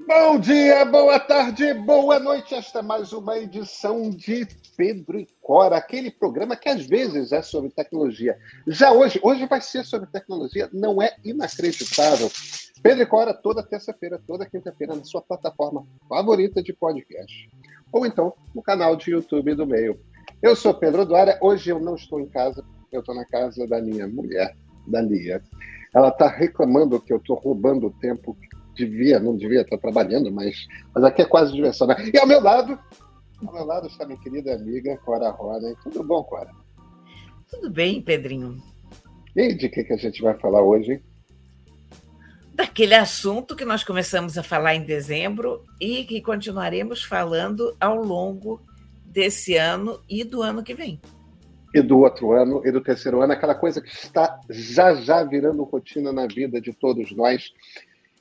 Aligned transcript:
Bom 0.00 0.38
dia, 0.40 0.84
boa 0.84 1.20
tarde, 1.20 1.72
boa 1.72 2.18
noite. 2.18 2.54
Esta 2.54 2.80
é 2.80 2.82
mais 2.82 3.12
uma 3.12 3.38
edição 3.38 4.10
de 4.10 4.46
Pedro 4.76 5.18
e 5.20 5.26
Cora, 5.40 5.76
aquele 5.76 6.10
programa 6.10 6.56
que 6.56 6.68
às 6.68 6.84
vezes 6.84 7.30
é 7.30 7.40
sobre 7.40 7.70
tecnologia. 7.70 8.36
Já 8.66 8.92
hoje, 8.92 9.20
hoje 9.22 9.46
vai 9.46 9.60
ser 9.60 9.84
sobre 9.84 10.10
tecnologia, 10.10 10.68
não 10.72 11.00
é 11.00 11.14
inacreditável. 11.24 12.28
Pedro 12.82 13.02
e 13.02 13.06
Cora 13.06 13.32
toda 13.32 13.62
terça-feira, 13.62 14.20
toda 14.26 14.44
quinta-feira 14.44 14.96
na 14.96 15.04
sua 15.04 15.22
plataforma 15.22 15.86
favorita 16.08 16.60
de 16.60 16.72
podcast. 16.72 17.48
Ou 17.92 18.04
então 18.04 18.34
no 18.54 18.62
canal 18.62 18.96
de 18.96 19.12
YouTube 19.12 19.54
do 19.54 19.66
meio. 19.66 19.98
Eu 20.42 20.56
sou 20.56 20.74
Pedro 20.74 21.06
Duara, 21.06 21.38
hoje 21.40 21.70
eu 21.70 21.78
não 21.78 21.94
estou 21.94 22.20
em 22.20 22.26
casa, 22.26 22.64
eu 22.90 23.00
estou 23.00 23.14
na 23.14 23.24
casa 23.24 23.66
da 23.66 23.80
minha 23.80 24.08
mulher, 24.08 24.56
da 24.86 25.00
Lia. 25.00 25.40
Ela 25.94 26.08
está 26.08 26.28
reclamando 26.28 27.00
que 27.00 27.12
eu 27.12 27.18
estou 27.18 27.36
roubando 27.36 27.86
o 27.86 27.92
tempo 27.92 28.36
devia, 28.74 29.18
não 29.18 29.36
devia 29.36 29.62
estar 29.62 29.78
trabalhando, 29.78 30.30
mas, 30.30 30.66
mas 30.94 31.04
aqui 31.04 31.22
é 31.22 31.26
quase 31.26 31.52
diversão. 31.52 31.86
Né? 31.86 31.96
E 32.12 32.18
ao 32.18 32.26
meu 32.26 32.40
lado, 32.40 32.78
ao 33.46 33.52
meu 33.52 33.64
lado 33.64 33.86
está 33.86 34.06
minha 34.06 34.18
querida 34.18 34.54
amiga 34.54 34.96
Cora 34.98 35.30
Roda. 35.30 35.74
Tudo 35.82 36.02
bom, 36.04 36.22
Cora? 36.24 36.50
Tudo 37.50 37.70
bem, 37.70 38.00
Pedrinho. 38.02 38.56
E 39.36 39.54
de 39.54 39.68
que, 39.68 39.84
que 39.84 39.92
a 39.92 39.96
gente 39.96 40.22
vai 40.22 40.34
falar 40.38 40.62
hoje? 40.62 41.02
Daquele 42.54 42.94
assunto 42.94 43.56
que 43.56 43.64
nós 43.64 43.82
começamos 43.82 44.38
a 44.38 44.42
falar 44.42 44.76
em 44.76 44.84
dezembro 44.84 45.64
e 45.80 46.04
que 46.04 46.20
continuaremos 46.20 47.02
falando 47.02 47.76
ao 47.80 47.96
longo 47.96 48.60
desse 49.04 49.56
ano 49.56 50.00
e 50.08 50.22
do 50.22 50.40
ano 50.40 50.62
que 50.62 50.74
vem. 50.74 51.00
E 51.74 51.82
do 51.82 51.98
outro 51.98 52.30
ano 52.30 52.62
e 52.64 52.70
do 52.70 52.80
terceiro 52.80 53.20
ano, 53.20 53.32
aquela 53.32 53.56
coisa 53.56 53.80
que 53.80 53.88
está 53.88 54.38
já 54.48 54.94
já 54.94 55.24
virando 55.24 55.64
rotina 55.64 56.12
na 56.12 56.28
vida 56.28 56.60
de 56.60 56.72
todos 56.72 57.10
nós 57.16 57.52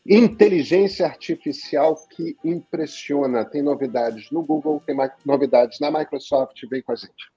Inteligência 0.06 1.06
artificial 1.06 1.96
que 2.10 2.36
impressiona. 2.44 3.46
Tem 3.46 3.62
novidades 3.62 4.30
no 4.32 4.44
Google, 4.44 4.84
tem 4.86 4.94
novidades 5.26 5.80
na 5.80 5.90
Microsoft. 5.90 6.62
Vem 6.70 6.82
com 6.82 6.92
a 6.92 6.96
gente. 6.96 7.32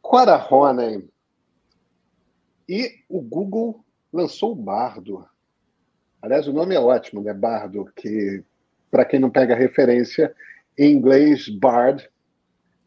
Quora 0.00 0.36
Ronen. 0.36 1.08
E 2.68 3.00
o 3.08 3.20
Google 3.20 3.84
lançou 4.12 4.52
o 4.52 4.54
Bardo. 4.54 5.31
Aliás, 6.22 6.46
o 6.46 6.52
nome 6.52 6.72
é 6.72 6.78
ótimo, 6.78 7.20
né? 7.20 7.34
Bardo, 7.34 7.90
que, 7.96 8.44
para 8.88 9.04
quem 9.04 9.18
não 9.18 9.28
pega 9.28 9.56
referência, 9.56 10.32
em 10.78 10.92
inglês, 10.92 11.48
bard, 11.48 12.08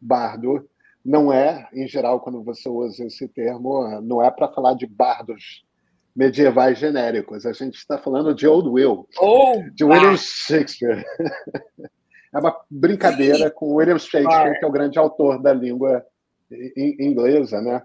bardo, 0.00 0.66
não 1.04 1.30
é, 1.30 1.68
em 1.74 1.86
geral, 1.86 2.18
quando 2.20 2.42
você 2.42 2.66
usa 2.66 3.04
esse 3.04 3.28
termo, 3.28 4.00
não 4.00 4.24
é 4.24 4.30
para 4.30 4.48
falar 4.48 4.72
de 4.72 4.86
bardos 4.86 5.64
medievais 6.14 6.78
genéricos. 6.78 7.44
A 7.44 7.52
gente 7.52 7.76
está 7.76 7.98
falando 7.98 8.34
de 8.34 8.46
Old 8.46 8.70
Will, 8.70 9.06
oh, 9.20 9.62
de 9.70 9.84
William 9.84 10.16
Shakespeare. 10.16 11.04
é 12.32 12.38
uma 12.38 12.58
brincadeira 12.70 13.48
Sim. 13.48 13.54
com 13.54 13.74
William 13.74 13.98
Shakespeare, 13.98 14.58
que 14.58 14.64
é 14.64 14.68
o 14.68 14.72
grande 14.72 14.98
autor 14.98 15.40
da 15.42 15.52
língua 15.52 16.02
inglesa, 16.74 17.60
né? 17.60 17.82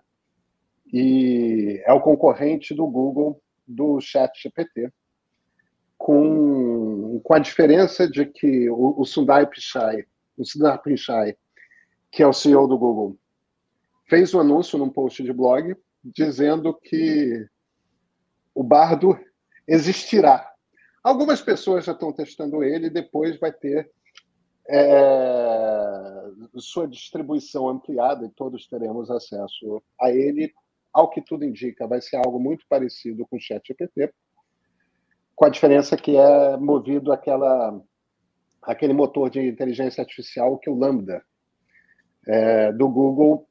E 0.94 1.82
é 1.86 1.92
o 1.92 2.00
concorrente 2.00 2.74
do 2.74 2.88
Google 2.88 3.42
do 3.68 4.00
Chat 4.00 4.32
GPT 4.42 4.92
com, 6.04 7.22
com 7.24 7.34
a 7.36 7.40
diferença 7.40 8.10
de 8.10 8.26
que 8.26 8.68
o, 8.72 9.00
o 9.00 9.06
Sundar 9.06 9.48
Pichai, 9.48 10.04
o 10.36 10.44
Sundar 10.44 10.82
Pichai, 10.82 11.36
que 12.12 12.24
é 12.24 12.28
o 12.28 12.34
CEO 12.34 12.68
do 12.68 12.78
Google, 12.78 13.20
fez 14.10 14.34
um 14.34 14.40
anúncio 14.40 14.80
num 14.80 14.90
post 14.90 15.22
de 15.22 15.32
blog 15.32 15.76
dizendo 16.04 16.74
que 16.74 17.48
o 18.56 18.64
Bardo 18.64 19.16
existirá. 19.68 20.52
Algumas 21.04 21.40
pessoas 21.40 21.86
já 21.86 21.92
estão 21.92 22.12
testando 22.12 22.64
ele 22.64 22.88
e 22.88 22.92
depois 22.92 23.40
vai 23.40 23.52
ter 23.52 23.88
é, 24.68 26.32
sua 26.58 26.88
distribuição 26.88 27.70
ampliada 27.70 28.26
e 28.26 28.32
todos 28.32 28.68
teremos 28.68 29.12
acesso 29.12 29.84
a 30.02 30.10
ele. 30.12 30.52
Ao 30.92 31.12
que 31.12 31.22
tudo 31.22 31.46
indica, 31.46 31.88
vai 31.88 32.02
ser 32.02 32.16
algo 32.18 32.40
muito 32.40 32.66
parecido 32.68 33.26
com 33.28 33.38
o 33.38 33.40
ChatGPT, 33.40 34.12
com 35.42 35.46
a 35.46 35.50
diferença 35.50 35.98
que 35.98 36.16
é 36.16 36.56
movido 36.56 37.12
aquela, 37.12 37.82
aquele 38.62 38.94
motor 38.94 39.28
de 39.28 39.42
inteligência 39.42 40.04
artificial 40.04 40.60
que 40.60 40.70
é 40.70 40.72
o 40.72 40.78
Lambda 40.78 41.26
é, 42.28 42.72
do 42.72 42.88
Google. 42.88 43.50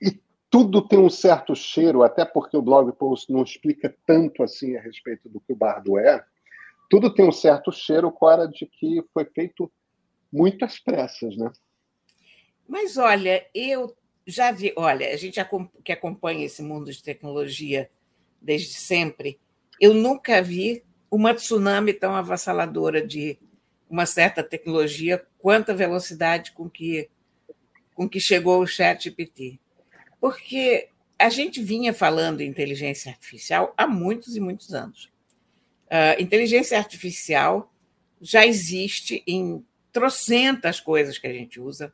E 0.00 0.18
tudo 0.48 0.80
tem 0.80 0.98
um 0.98 1.10
certo 1.10 1.54
cheiro, 1.54 2.02
até 2.02 2.24
porque 2.24 2.56
o 2.56 2.62
blog 2.62 2.90
post 2.92 3.30
não 3.30 3.42
explica 3.42 3.94
tanto 4.06 4.42
assim 4.42 4.74
a 4.74 4.80
respeito 4.80 5.28
do 5.28 5.38
que 5.38 5.52
o 5.52 5.54
Bardo 5.54 5.98
é. 5.98 6.24
Tudo 6.88 7.12
tem 7.12 7.28
um 7.28 7.32
certo 7.32 7.70
cheiro, 7.70 8.10
Cora, 8.10 8.48
de 8.48 8.64
que 8.64 9.04
foi 9.12 9.26
feito 9.26 9.70
muitas 10.32 10.78
pressas, 10.78 11.36
né? 11.36 11.52
Mas 12.66 12.96
olha, 12.96 13.46
eu 13.54 13.94
já 14.26 14.50
vi, 14.50 14.72
olha, 14.78 15.12
a 15.12 15.16
gente 15.18 15.38
que 15.84 15.92
acompanha 15.92 16.46
esse 16.46 16.62
mundo 16.62 16.90
de 16.90 17.02
tecnologia 17.02 17.90
desde 18.40 18.72
sempre, 18.72 19.38
eu 19.80 19.94
nunca 19.94 20.42
vi 20.42 20.82
uma 21.10 21.34
tsunami 21.34 21.92
tão 21.92 22.14
avassaladora 22.14 23.06
de 23.06 23.38
uma 23.88 24.04
certa 24.04 24.42
tecnologia 24.42 25.24
quanto 25.38 25.70
a 25.70 25.74
velocidade 25.74 26.52
com 26.52 26.68
que, 26.68 27.08
com 27.94 28.08
que 28.08 28.20
chegou 28.20 28.60
o 28.60 28.66
chat 28.66 29.04
GPT. 29.04 29.58
Porque 30.20 30.88
a 31.18 31.28
gente 31.28 31.62
vinha 31.62 31.94
falando 31.94 32.40
em 32.40 32.48
inteligência 32.48 33.10
artificial 33.10 33.72
há 33.76 33.86
muitos 33.86 34.36
e 34.36 34.40
muitos 34.40 34.74
anos. 34.74 35.10
Uh, 35.86 36.20
inteligência 36.20 36.76
artificial 36.76 37.72
já 38.20 38.44
existe 38.44 39.22
em 39.26 39.64
trocentas 39.90 40.80
coisas 40.80 41.16
que 41.16 41.26
a 41.26 41.32
gente 41.32 41.58
usa, 41.58 41.92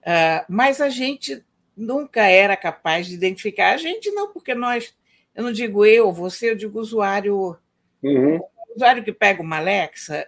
uh, 0.00 0.44
mas 0.48 0.80
a 0.80 0.88
gente 0.88 1.44
nunca 1.76 2.22
era 2.22 2.56
capaz 2.56 3.06
de 3.06 3.14
identificar. 3.14 3.74
A 3.74 3.76
gente 3.76 4.10
não, 4.10 4.32
porque 4.32 4.54
nós 4.54 4.94
eu 5.34 5.42
não 5.42 5.52
digo 5.52 5.84
eu, 5.84 6.12
você, 6.12 6.50
eu 6.50 6.56
digo 6.56 6.78
usuário. 6.78 7.56
Uhum. 8.02 8.36
O 8.36 8.74
usuário 8.76 9.02
que 9.02 9.12
pega 9.12 9.42
uma 9.42 9.58
Alexa, 9.58 10.26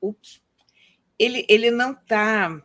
ups, 0.00 0.40
ele, 1.18 1.44
ele 1.48 1.70
não 1.70 1.92
está. 1.92 2.62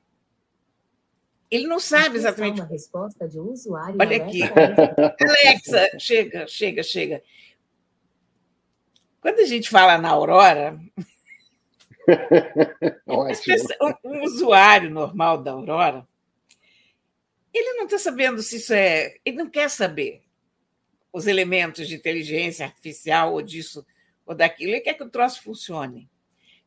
Ele 1.50 1.68
não 1.68 1.80
sabe 1.80 2.18
exatamente. 2.18 2.62
Uma 2.62 2.68
resposta 2.68 3.28
de 3.28 3.40
um 3.40 3.52
usuário. 3.52 3.96
Olha 4.00 4.18
aqui. 4.18 4.42
Alexa, 5.22 6.00
chega, 6.00 6.48
chega, 6.48 6.84
chega. 6.84 7.24
Quando 9.20 9.40
a 9.40 9.46
gente 9.46 9.70
fala 9.70 9.98
na 9.98 10.10
Aurora, 10.10 10.80
um 14.04 14.22
usuário 14.24 14.90
normal 14.90 15.42
da 15.42 15.52
Aurora, 15.52 16.08
ele 17.54 17.74
não 17.74 17.86
está 17.86 17.98
sabendo 17.98 18.42
se 18.44 18.58
isso 18.58 18.74
é. 18.74 19.16
Ele 19.24 19.38
não 19.38 19.50
quer 19.50 19.70
saber 19.70 20.24
os 21.14 21.28
elementos 21.28 21.88
de 21.88 21.96
inteligência 21.96 22.66
artificial 22.66 23.34
ou 23.34 23.42
disso 23.44 23.86
ou 24.26 24.34
daquilo 24.34 24.74
e 24.74 24.82
quer 24.82 24.96
que 24.96 25.04
o 25.04 25.10
troço 25.10 25.44
funcione. 25.44 26.10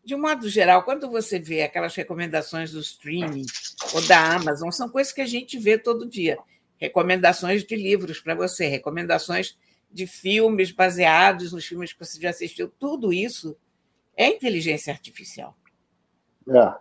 De 0.05 0.15
um 0.15 0.21
modo 0.21 0.49
geral, 0.49 0.85
quando 0.85 1.11
você 1.11 1.41
vê 1.41 1.63
aquelas 1.63 1.97
recomendações 1.97 2.71
do 2.71 2.79
streaming 2.79 3.47
ou 3.93 4.01
da 4.07 4.35
Amazon, 4.37 4.71
são 4.71 4.89
coisas 4.89 5.13
que 5.13 5.21
a 5.21 5.27
gente 5.27 5.59
vê 5.59 5.77
todo 5.77 6.09
dia. 6.09 6.39
Recomendações 6.77 7.65
de 7.65 7.75
livros 7.75 8.21
para 8.21 8.35
você, 8.35 8.69
recomendações 8.69 9.59
de 9.91 10.07
filmes 10.07 10.71
baseados 10.71 11.53
nos 11.53 11.67
filmes 11.67 11.93
que 11.93 11.99
você 11.99 12.21
já 12.21 12.31
assistiu. 12.31 12.69
Tudo 12.69 13.13
isso 13.13 13.57
é 14.17 14.29
inteligência 14.29 14.93
artificial. 14.93 15.57
É. 16.49 16.75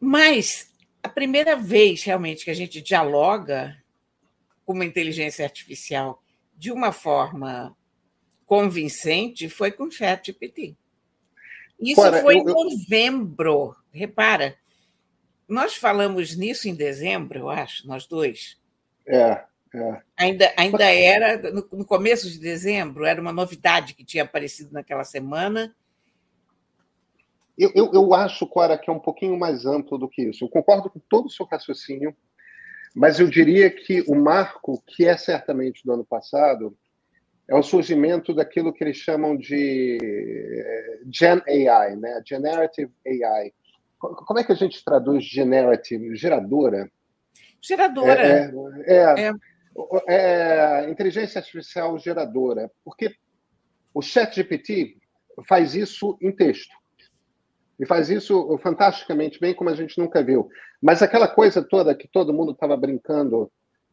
Mas 0.00 0.72
a 1.02 1.08
primeira 1.10 1.56
vez 1.56 2.02
realmente 2.04 2.44
que 2.44 2.50
a 2.50 2.54
gente 2.54 2.80
dialoga 2.80 3.76
com 4.64 4.72
uma 4.72 4.84
inteligência 4.84 5.44
artificial 5.44 6.22
de 6.56 6.72
uma 6.72 6.92
forma 6.92 7.76
convincente 8.46 9.48
foi 9.48 9.72
com 9.72 9.84
o 9.84 9.90
ChatGPT. 9.90 10.76
Isso 11.80 12.00
foi 12.20 12.36
eu, 12.36 12.40
em 12.40 12.44
novembro. 12.44 13.76
Repara, 13.92 14.56
nós 15.48 15.74
falamos 15.74 16.36
nisso 16.36 16.68
em 16.68 16.74
dezembro, 16.74 17.38
eu 17.38 17.50
acho, 17.50 17.86
nós 17.86 18.06
dois. 18.06 18.58
É, 19.06 19.44
é. 19.74 20.02
Ainda, 20.16 20.52
ainda 20.56 20.84
era, 20.84 21.50
no, 21.50 21.66
no 21.72 21.84
começo 21.84 22.30
de 22.30 22.38
dezembro, 22.38 23.04
era 23.04 23.20
uma 23.20 23.32
novidade 23.32 23.94
que 23.94 24.04
tinha 24.04 24.22
aparecido 24.22 24.72
naquela 24.72 25.04
semana. 25.04 25.74
Eu, 27.56 27.70
eu, 27.74 27.92
eu 27.92 28.14
acho, 28.14 28.46
Cora, 28.46 28.78
que 28.78 28.90
é 28.90 28.92
um 28.92 28.98
pouquinho 28.98 29.38
mais 29.38 29.66
amplo 29.66 29.98
do 29.98 30.08
que 30.08 30.22
isso. 30.22 30.44
Eu 30.44 30.48
concordo 30.48 30.90
com 30.90 30.98
todo 30.98 31.26
o 31.26 31.30
seu 31.30 31.46
raciocínio. 31.46 32.16
Mas 32.94 33.18
eu 33.18 33.28
diria 33.28 33.68
que 33.68 34.02
o 34.06 34.14
marco, 34.14 34.80
que 34.86 35.04
é 35.04 35.16
certamente 35.16 35.82
do 35.84 35.92
ano 35.92 36.04
passado, 36.04 36.76
é 37.48 37.54
o 37.54 37.62
surgimento 37.62 38.32
daquilo 38.32 38.72
que 38.72 38.84
eles 38.84 38.96
chamam 38.96 39.36
de 39.36 39.98
eh, 40.00 41.00
Gen 41.12 41.42
AI, 41.46 41.96
né? 41.96 42.22
Generative 42.24 42.92
AI. 43.06 43.52
Como 43.98 44.38
é 44.38 44.44
que 44.44 44.52
a 44.52 44.56
gente 44.56 44.84
traduz 44.84 45.24
generative? 45.24 46.14
Geradora? 46.14 46.90
Geradora. 47.60 48.82
É, 48.86 48.94
é, 48.96 49.32
é, 50.08 50.84
é 50.84 50.90
inteligência 50.90 51.38
artificial 51.38 51.98
geradora. 51.98 52.70
Porque 52.84 53.14
o 53.92 54.00
ChatGPT 54.00 54.96
faz 55.48 55.74
isso 55.74 56.16
em 56.20 56.30
texto. 56.30 56.74
E 57.78 57.86
faz 57.86 58.08
isso 58.08 58.56
fantasticamente 58.58 59.40
bem, 59.40 59.54
como 59.54 59.70
a 59.70 59.74
gente 59.74 59.98
nunca 59.98 60.22
viu. 60.22 60.48
Mas 60.80 61.02
aquela 61.02 61.26
coisa 61.26 61.62
toda 61.62 61.94
que 61.94 62.06
todo 62.06 62.32
mundo 62.32 62.52
estava 62.52 62.76
brincando 62.76 63.50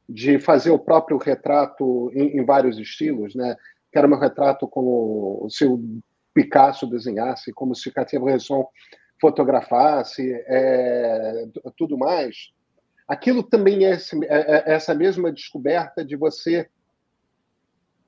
de 0.08 0.40
fazer 0.40 0.72
o 0.72 0.80
próprio 0.80 1.18
retrato 1.18 2.12
em, 2.14 2.38
em, 2.38 2.46
vários 2.46 2.78
estilos, 2.78 3.34
né? 3.34 3.56
Que 3.92 3.98
era 3.98 4.08
um 4.08 4.20
retrato 4.20 4.68
como 4.68 5.48
se 5.50 5.66
o 5.66 5.82
Picasso 6.34 6.86
desenhasse, 6.86 7.54
como 7.54 7.76
se 7.76 7.92
Cartier-Bresson 7.92 8.68
fotografasse, 9.20 10.32
é, 10.48 11.48
tudo 11.78 11.98
mais. 11.98 12.52
Aquilo 13.08 13.44
também 13.44 13.86
é, 13.86 13.92
esse, 13.92 14.18
é, 14.26 14.72
é 14.72 14.74
essa 14.74 14.96
mesma 14.96 15.32
descoberta 15.32 16.04
de 16.04 16.16
você 16.16 16.68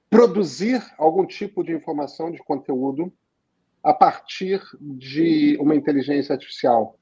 produzir 0.10 0.82
algum 0.98 1.26
tipo 1.26 1.64
de 1.64 1.74
informação, 1.74 2.32
de 2.32 2.38
conteúdo, 2.44 3.12
a 3.84 3.94
partir 3.94 4.62
de 4.80 5.58
uma 5.60 5.76
inteligência 5.76 6.34
artificial. 6.34 6.98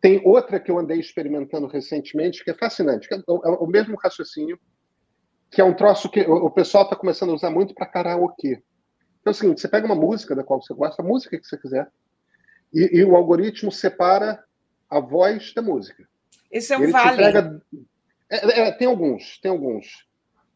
Tem 0.00 0.20
outra 0.24 0.60
que 0.60 0.70
eu 0.70 0.78
andei 0.78 1.00
experimentando 1.00 1.66
recentemente, 1.66 2.44
que 2.44 2.50
é 2.50 2.54
fascinante, 2.54 3.08
que 3.08 3.14
é 3.14 3.22
o 3.26 3.64
é 3.64 3.70
mesmo 3.70 3.96
raciocínio, 3.96 4.60
que 5.50 5.60
é 5.60 5.64
um 5.64 5.74
troço 5.74 6.10
que 6.10 6.20
o 6.20 6.50
pessoal 6.50 6.84
está 6.84 6.94
começando 6.94 7.30
a 7.30 7.34
usar 7.34 7.50
muito 7.50 7.74
para 7.74 7.86
karaokê. 7.86 8.62
Então 9.20 9.28
é 9.28 9.30
o 9.30 9.34
seguinte, 9.34 9.60
você 9.60 9.68
pega 9.68 9.86
uma 9.86 9.94
música 9.94 10.36
da 10.36 10.44
qual 10.44 10.60
você 10.60 10.74
gosta, 10.74 11.02
a 11.02 11.04
música 11.04 11.38
que 11.38 11.46
você 11.46 11.56
quiser, 11.56 11.90
e, 12.72 12.98
e 12.98 13.04
o 13.04 13.16
algoritmo 13.16 13.72
separa 13.72 14.44
a 14.90 15.00
voz 15.00 15.54
da 15.54 15.62
música. 15.62 16.06
Esse 16.50 16.74
é 16.74 16.78
um 16.78 16.90
vale. 16.90 17.22
Entrega... 17.22 17.62
É, 18.30 18.60
é, 18.60 18.72
tem 18.72 18.86
alguns, 18.86 19.38
tem 19.40 19.50
alguns. 19.50 20.06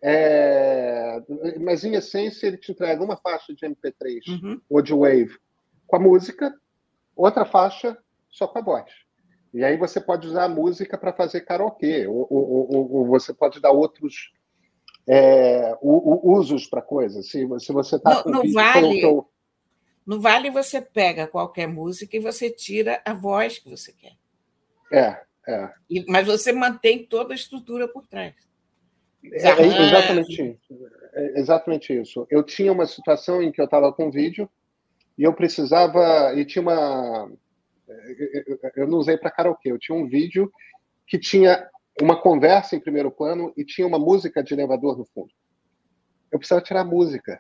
É... 0.03 1.23
Mas, 1.61 1.85
em 1.85 1.95
essência, 1.95 2.47
ele 2.47 2.59
te 2.59 2.73
entrega 2.73 3.03
uma 3.03 3.17
faixa 3.17 3.55
de 3.55 3.67
MP3 3.67 4.29
uhum. 4.29 4.61
ou 4.69 4.83
de 4.83 4.93
Wave 4.93 5.39
com 5.93 5.97
a 5.97 6.01
música, 6.01 6.59
outra 7.15 7.45
faixa 7.45 7.99
só 8.31 8.49
com 8.49 8.59
a 8.59 8.63
voz. 8.63 8.91
E 9.53 9.63
aí 9.63 9.77
você 9.77 10.01
pode 10.01 10.27
usar 10.27 10.45
a 10.45 10.49
música 10.49 10.97
para 10.97 11.13
fazer 11.13 11.43
karaokê, 11.43 12.07
ou, 12.07 12.27
ou, 12.31 12.75
ou, 12.75 12.93
ou, 12.95 13.07
você 13.07 13.35
pode 13.35 13.61
dar 13.61 13.73
outros 13.73 14.33
é, 15.07 15.77
usos 15.83 16.67
para 16.67 16.81
coisas. 16.81 17.29
Se, 17.29 17.47
se 17.59 17.73
você 17.75 17.97
está 17.97 18.25
no 18.25 18.51
vale, 18.51 19.03
no 20.07 20.19
vale 20.19 20.51
você 20.51 20.81
pega 20.81 21.27
qualquer 21.27 21.69
música 21.69 22.17
e 22.17 22.21
você 22.21 22.49
tira 22.49 23.03
a 23.05 23.13
voz 23.13 23.59
que 23.59 23.69
você 23.69 23.93
quer. 23.93 24.17
É, 24.91 25.21
é. 25.47 25.71
E, 25.91 26.11
mas 26.11 26.27
você 26.27 26.53
mantém 26.53 27.05
toda 27.05 27.35
a 27.35 27.37
estrutura 27.37 27.87
por 27.87 28.07
trás. 28.07 28.33
É, 29.23 29.47
é 29.47 29.89
exatamente 29.89 30.43
isso. 30.43 30.89
É 31.13 31.39
exatamente 31.39 32.01
isso. 32.01 32.27
Eu 32.31 32.43
tinha 32.43 32.73
uma 32.73 32.87
situação 32.87 33.43
em 33.43 33.53
que 33.53 33.61
eu 33.61 33.67
estava 33.67 33.93
com 33.93 34.11
vídeo 34.11 34.49
e 35.17 35.23
eu 35.23 35.33
precisava 35.33 36.35
e 36.35 36.45
tinha 36.45 36.63
uma 36.63 37.31
eu 38.77 38.87
não 38.87 38.99
usei 38.99 39.17
para 39.17 39.31
karaokê, 39.31 39.71
eu 39.71 39.79
tinha 39.79 39.97
um 39.97 40.09
vídeo 40.09 40.51
que 41.07 41.19
tinha 41.19 41.69
uma 42.01 42.21
conversa 42.21 42.75
em 42.75 42.81
primeiro 42.81 43.11
plano 43.11 43.53
e 43.57 43.65
tinha 43.65 43.87
uma 43.87 43.99
música 43.99 44.43
de 44.43 44.55
elevador 44.55 44.97
no 44.97 45.05
fundo. 45.05 45.31
Eu 46.31 46.39
precisava 46.39 46.65
tirar 46.65 46.81
a 46.81 46.85
música. 46.85 47.39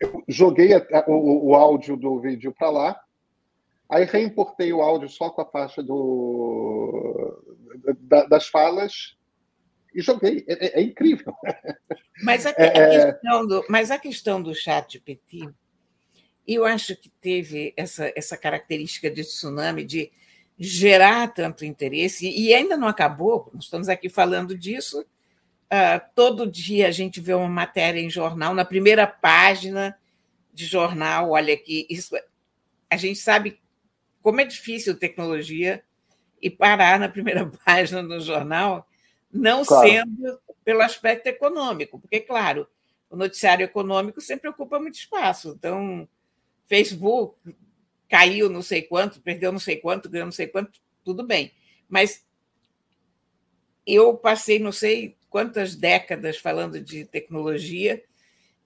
Eu 0.00 0.24
joguei 0.26 0.72
a, 0.74 1.04
o, 1.06 1.50
o, 1.50 1.54
áudio 1.54 1.96
do 1.96 2.20
vídeo 2.20 2.54
para 2.56 2.70
lá, 2.70 3.00
aí 3.88 4.04
reimportei 4.04 4.72
o 4.72 4.80
áudio 4.80 5.08
só 5.08 5.30
com 5.30 5.42
a 5.42 5.46
faixa 5.46 5.82
do, 5.82 7.42
da, 8.00 8.24
das 8.24 8.48
falas 8.48 9.16
e 9.94 10.00
joguei. 10.00 10.44
É, 10.48 10.66
é, 10.66 10.80
é 10.80 10.82
incrível. 10.82 11.34
Mas 12.22 12.46
a, 12.46 12.50
é, 12.50 12.66
é. 12.66 13.12
questão 13.12 13.46
do, 13.46 13.64
mas 13.68 13.90
a 13.90 13.98
questão 13.98 14.42
do 14.42 14.54
chat 14.54 14.94
GPT 14.94 15.52
e 16.46 16.54
eu 16.54 16.64
acho 16.64 16.94
que 16.96 17.08
teve 17.08 17.72
essa, 17.76 18.12
essa 18.14 18.36
característica 18.36 19.10
de 19.10 19.22
tsunami 19.22 19.84
de 19.84 20.10
gerar 20.58 21.28
tanto 21.28 21.64
interesse, 21.64 22.28
e 22.28 22.54
ainda 22.54 22.76
não 22.76 22.86
acabou, 22.86 23.50
nós 23.52 23.64
estamos 23.64 23.88
aqui 23.88 24.08
falando 24.08 24.56
disso. 24.56 25.04
Uh, 25.64 26.00
todo 26.14 26.50
dia 26.50 26.86
a 26.86 26.90
gente 26.92 27.20
vê 27.20 27.34
uma 27.34 27.48
matéria 27.48 27.98
em 27.98 28.10
jornal, 28.10 28.54
na 28.54 28.64
primeira 28.64 29.06
página 29.06 29.98
de 30.52 30.66
jornal, 30.66 31.30
olha 31.30 31.52
aqui, 31.52 31.86
isso, 31.90 32.14
a 32.88 32.96
gente 32.96 33.18
sabe 33.18 33.60
como 34.22 34.40
é 34.40 34.44
difícil 34.44 34.96
tecnologia 34.96 35.82
e 36.40 36.48
parar 36.48 37.00
na 37.00 37.08
primeira 37.08 37.50
página 37.64 38.02
do 38.02 38.20
jornal, 38.20 38.86
não 39.32 39.64
claro. 39.64 39.88
sendo 39.88 40.40
pelo 40.64 40.82
aspecto 40.82 41.26
econômico, 41.26 41.98
porque, 41.98 42.20
claro, 42.20 42.68
o 43.10 43.16
noticiário 43.16 43.64
econômico 43.64 44.20
sempre 44.20 44.48
ocupa 44.48 44.78
muito 44.78 44.94
espaço, 44.94 45.54
então 45.58 46.08
Facebook 46.66 47.36
caiu 48.08 48.48
não 48.48 48.62
sei 48.62 48.82
quanto, 48.82 49.20
perdeu 49.20 49.50
não 49.50 49.58
sei 49.58 49.76
quanto, 49.76 50.08
ganhou 50.08 50.26
não 50.26 50.32
sei 50.32 50.46
quanto, 50.46 50.80
tudo 51.04 51.26
bem. 51.26 51.52
Mas 51.88 52.24
eu 53.86 54.16
passei 54.16 54.58
não 54.58 54.72
sei 54.72 55.16
quantas 55.28 55.74
décadas 55.74 56.38
falando 56.38 56.80
de 56.80 57.04
tecnologia 57.04 58.02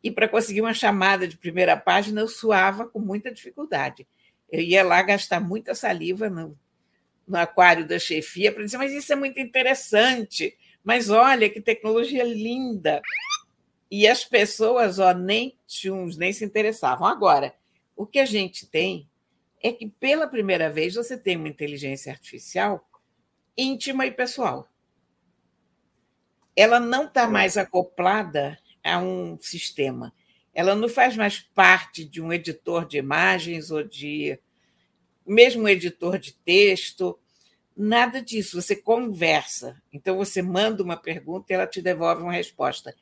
e 0.02 0.10
para 0.10 0.28
conseguir 0.28 0.60
uma 0.60 0.74
chamada 0.74 1.26
de 1.26 1.36
primeira 1.36 1.76
página 1.76 2.20
eu 2.20 2.28
suava 2.28 2.86
com 2.86 2.98
muita 2.98 3.32
dificuldade. 3.32 4.06
Eu 4.50 4.60
ia 4.60 4.84
lá 4.84 5.02
gastar 5.02 5.40
muita 5.40 5.74
saliva 5.74 6.30
no, 6.30 6.58
no 7.26 7.36
aquário 7.36 7.86
da 7.86 7.98
chefia 7.98 8.52
para 8.52 8.64
dizer, 8.64 8.78
mas 8.78 8.92
isso 8.92 9.12
é 9.12 9.16
muito 9.16 9.40
interessante, 9.40 10.56
mas 10.84 11.10
olha 11.10 11.50
que 11.50 11.60
tecnologia 11.60 12.22
linda. 12.22 13.02
E 13.90 14.06
as 14.06 14.24
pessoas 14.24 14.98
ó, 14.98 15.12
nem 15.12 15.58
tchuns, 15.66 16.16
nem 16.16 16.32
se 16.32 16.44
interessavam. 16.44 17.06
Agora, 17.06 17.54
o 17.98 18.06
que 18.06 18.20
a 18.20 18.24
gente 18.24 18.64
tem 18.64 19.10
é 19.60 19.72
que, 19.72 19.88
pela 19.88 20.28
primeira 20.28 20.70
vez, 20.70 20.94
você 20.94 21.18
tem 21.18 21.36
uma 21.36 21.48
inteligência 21.48 22.12
artificial 22.12 22.88
íntima 23.56 24.06
e 24.06 24.12
pessoal. 24.12 24.68
Ela 26.54 26.78
não 26.78 27.06
está 27.06 27.28
mais 27.28 27.56
acoplada 27.56 28.56
a 28.84 29.00
um 29.00 29.36
sistema. 29.40 30.14
Ela 30.54 30.76
não 30.76 30.88
faz 30.88 31.16
mais 31.16 31.40
parte 31.40 32.04
de 32.04 32.22
um 32.22 32.32
editor 32.32 32.86
de 32.86 32.98
imagens 32.98 33.72
ou 33.72 33.82
de 33.82 34.38
mesmo 35.26 35.68
editor 35.68 36.20
de 36.20 36.34
texto, 36.34 37.18
nada 37.76 38.22
disso. 38.22 38.62
Você 38.62 38.76
conversa. 38.76 39.82
Então 39.92 40.16
você 40.16 40.40
manda 40.40 40.84
uma 40.84 40.96
pergunta 40.96 41.52
e 41.52 41.54
ela 41.54 41.66
te 41.66 41.82
devolve 41.82 42.22
uma 42.22 42.32
resposta. 42.32 42.94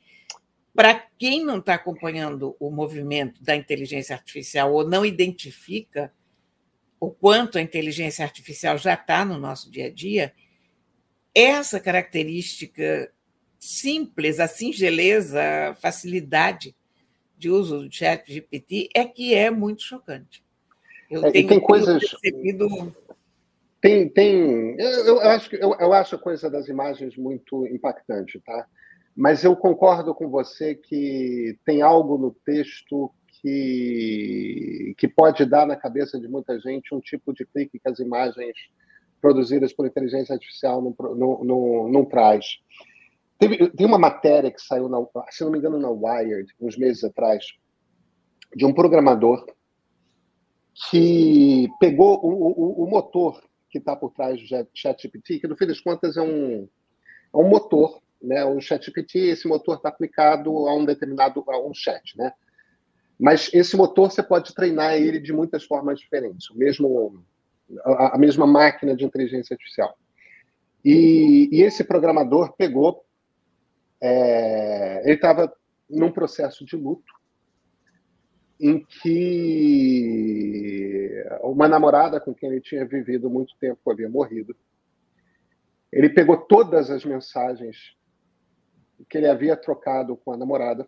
Para 0.77 0.93
quem 1.17 1.43
não 1.43 1.57
está 1.57 1.73
acompanhando 1.73 2.55
o 2.59 2.69
movimento 2.69 3.43
da 3.43 3.55
inteligência 3.55 4.15
artificial 4.15 4.71
ou 4.71 4.87
não 4.87 5.03
identifica 5.03 6.13
o 6.99 7.09
quanto 7.09 7.57
a 7.57 7.61
inteligência 7.61 8.23
artificial 8.23 8.77
já 8.77 8.93
está 8.93 9.25
no 9.25 9.39
nosso 9.39 9.71
dia 9.71 9.87
a 9.87 9.89
dia, 9.91 10.35
essa 11.33 11.79
característica 11.79 13.11
simples, 13.57 14.39
a 14.39 14.47
singeleza, 14.47 15.41
a 15.69 15.73
facilidade 15.73 16.75
de 17.35 17.49
uso 17.49 17.79
do 17.79 17.91
chat 17.91 18.31
GPT 18.31 18.89
é 18.93 19.03
que 19.03 19.33
é 19.33 19.49
muito 19.49 19.81
chocante. 19.81 20.45
Eu 21.09 21.25
é, 21.25 21.31
tenho 21.31 21.47
tem 21.49 21.59
coisas... 21.59 22.07
percebido... 22.07 22.95
Tem, 23.81 24.07
tem... 24.09 24.79
Eu, 24.79 25.05
eu, 25.07 25.21
acho, 25.21 25.55
eu, 25.55 25.73
eu 25.73 25.91
acho 25.91 26.13
a 26.13 26.19
coisa 26.19 26.51
das 26.51 26.67
imagens 26.67 27.17
muito 27.17 27.65
impactante, 27.65 28.39
tá? 28.41 28.67
Mas 29.17 29.43
eu 29.43 29.55
concordo 29.55 30.13
com 30.13 30.29
você 30.29 30.75
que 30.75 31.57
tem 31.65 31.81
algo 31.81 32.19
no 32.19 32.31
texto 32.45 33.11
que, 33.41 34.93
que 34.95 35.07
pode 35.07 35.43
dar 35.43 35.65
na 35.65 35.75
cabeça 35.75 36.19
de 36.19 36.27
muita 36.27 36.59
gente 36.59 36.93
um 36.93 36.99
tipo 36.99 37.33
de 37.33 37.43
clique 37.43 37.79
que 37.79 37.89
as 37.89 37.97
imagens 37.97 38.55
produzidas 39.19 39.73
por 39.73 39.87
inteligência 39.87 40.33
artificial 40.33 40.83
não, 40.83 41.15
não, 41.15 41.43
não, 41.43 41.89
não 41.89 42.05
traz. 42.05 42.59
Teve, 43.39 43.71
tem 43.71 43.87
uma 43.87 43.97
matéria 43.97 44.51
que 44.51 44.61
saiu, 44.61 44.87
na, 44.87 44.99
se 45.31 45.43
não 45.43 45.49
me 45.49 45.57
engano, 45.57 45.79
na 45.79 45.89
Wired, 45.89 46.53
uns 46.61 46.77
meses 46.77 47.03
atrás, 47.03 47.43
de 48.55 48.67
um 48.67 48.73
programador 48.73 49.47
que 50.91 51.67
pegou 51.79 52.23
o, 52.23 52.29
o, 52.29 52.83
o 52.83 52.87
motor 52.87 53.41
que 53.71 53.79
está 53.79 53.95
por 53.95 54.13
trás 54.13 54.39
do 54.39 54.69
ChatGPT, 54.75 55.39
que 55.39 55.47
no 55.47 55.57
fim 55.57 55.65
das 55.65 55.81
contas 55.81 56.17
é 56.17 56.21
um, 56.21 56.69
é 57.33 57.37
um 57.37 57.49
motor 57.49 57.99
né? 58.27 58.43
O 58.45 58.59
ChatGPT, 58.59 59.19
esse 59.29 59.47
motor 59.47 59.77
está 59.77 59.89
aplicado 59.89 60.49
a 60.67 60.75
um 60.75 60.85
determinado 60.85 61.43
a 61.47 61.67
um 61.67 61.73
chat, 61.73 62.17
né? 62.17 62.31
Mas 63.19 63.49
esse 63.53 63.75
motor 63.75 64.11
você 64.11 64.21
pode 64.21 64.53
treinar 64.53 64.93
ele 64.95 65.19
de 65.19 65.33
muitas 65.33 65.63
formas 65.63 65.99
diferentes, 65.99 66.49
o 66.49 66.57
mesmo 66.57 67.23
a, 67.83 68.15
a 68.15 68.17
mesma 68.17 68.45
máquina 68.45 68.95
de 68.95 69.03
inteligência 69.03 69.53
artificial. 69.53 69.97
E, 70.85 71.49
e 71.51 71.63
esse 71.63 71.83
programador 71.83 72.53
pegou, 72.55 73.03
é, 73.99 75.01
ele 75.03 75.15
estava 75.15 75.51
num 75.89 76.11
processo 76.11 76.63
de 76.63 76.75
luto 76.75 77.17
em 78.59 78.83
que 78.83 80.27
uma 81.41 81.67
namorada 81.67 82.19
com 82.19 82.33
quem 82.33 82.49
ele 82.49 82.61
tinha 82.61 82.85
vivido 82.85 83.29
muito 83.29 83.55
tempo 83.59 83.91
havia 83.91 84.09
morrido. 84.09 84.55
Ele 85.91 86.09
pegou 86.09 86.37
todas 86.37 86.89
as 86.89 87.05
mensagens 87.05 87.96
que 89.05 89.17
ele 89.17 89.27
havia 89.27 89.55
trocado 89.55 90.15
com 90.17 90.31
a 90.31 90.37
namorada 90.37 90.87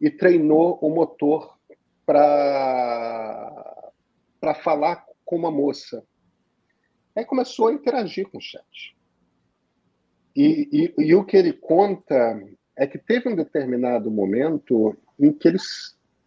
e 0.00 0.10
treinou 0.10 0.78
o 0.80 0.90
motor 0.90 1.58
para 2.04 3.72
para 4.40 4.54
falar 4.54 5.04
com 5.24 5.36
uma 5.36 5.50
moça. 5.50 6.04
Aí 7.16 7.24
começou 7.24 7.68
a 7.68 7.72
interagir 7.72 8.28
com 8.28 8.38
o 8.38 8.40
chat. 8.40 8.96
E, 10.36 10.68
e, 10.70 11.06
e, 11.06 11.14
o 11.14 11.24
que 11.24 11.36
ele 11.36 11.52
conta 11.52 12.40
é 12.76 12.86
que 12.86 12.98
teve 12.98 13.28
um 13.28 13.34
determinado 13.34 14.10
momento 14.10 14.96
em 15.18 15.32
que 15.32 15.48
ele 15.48 15.58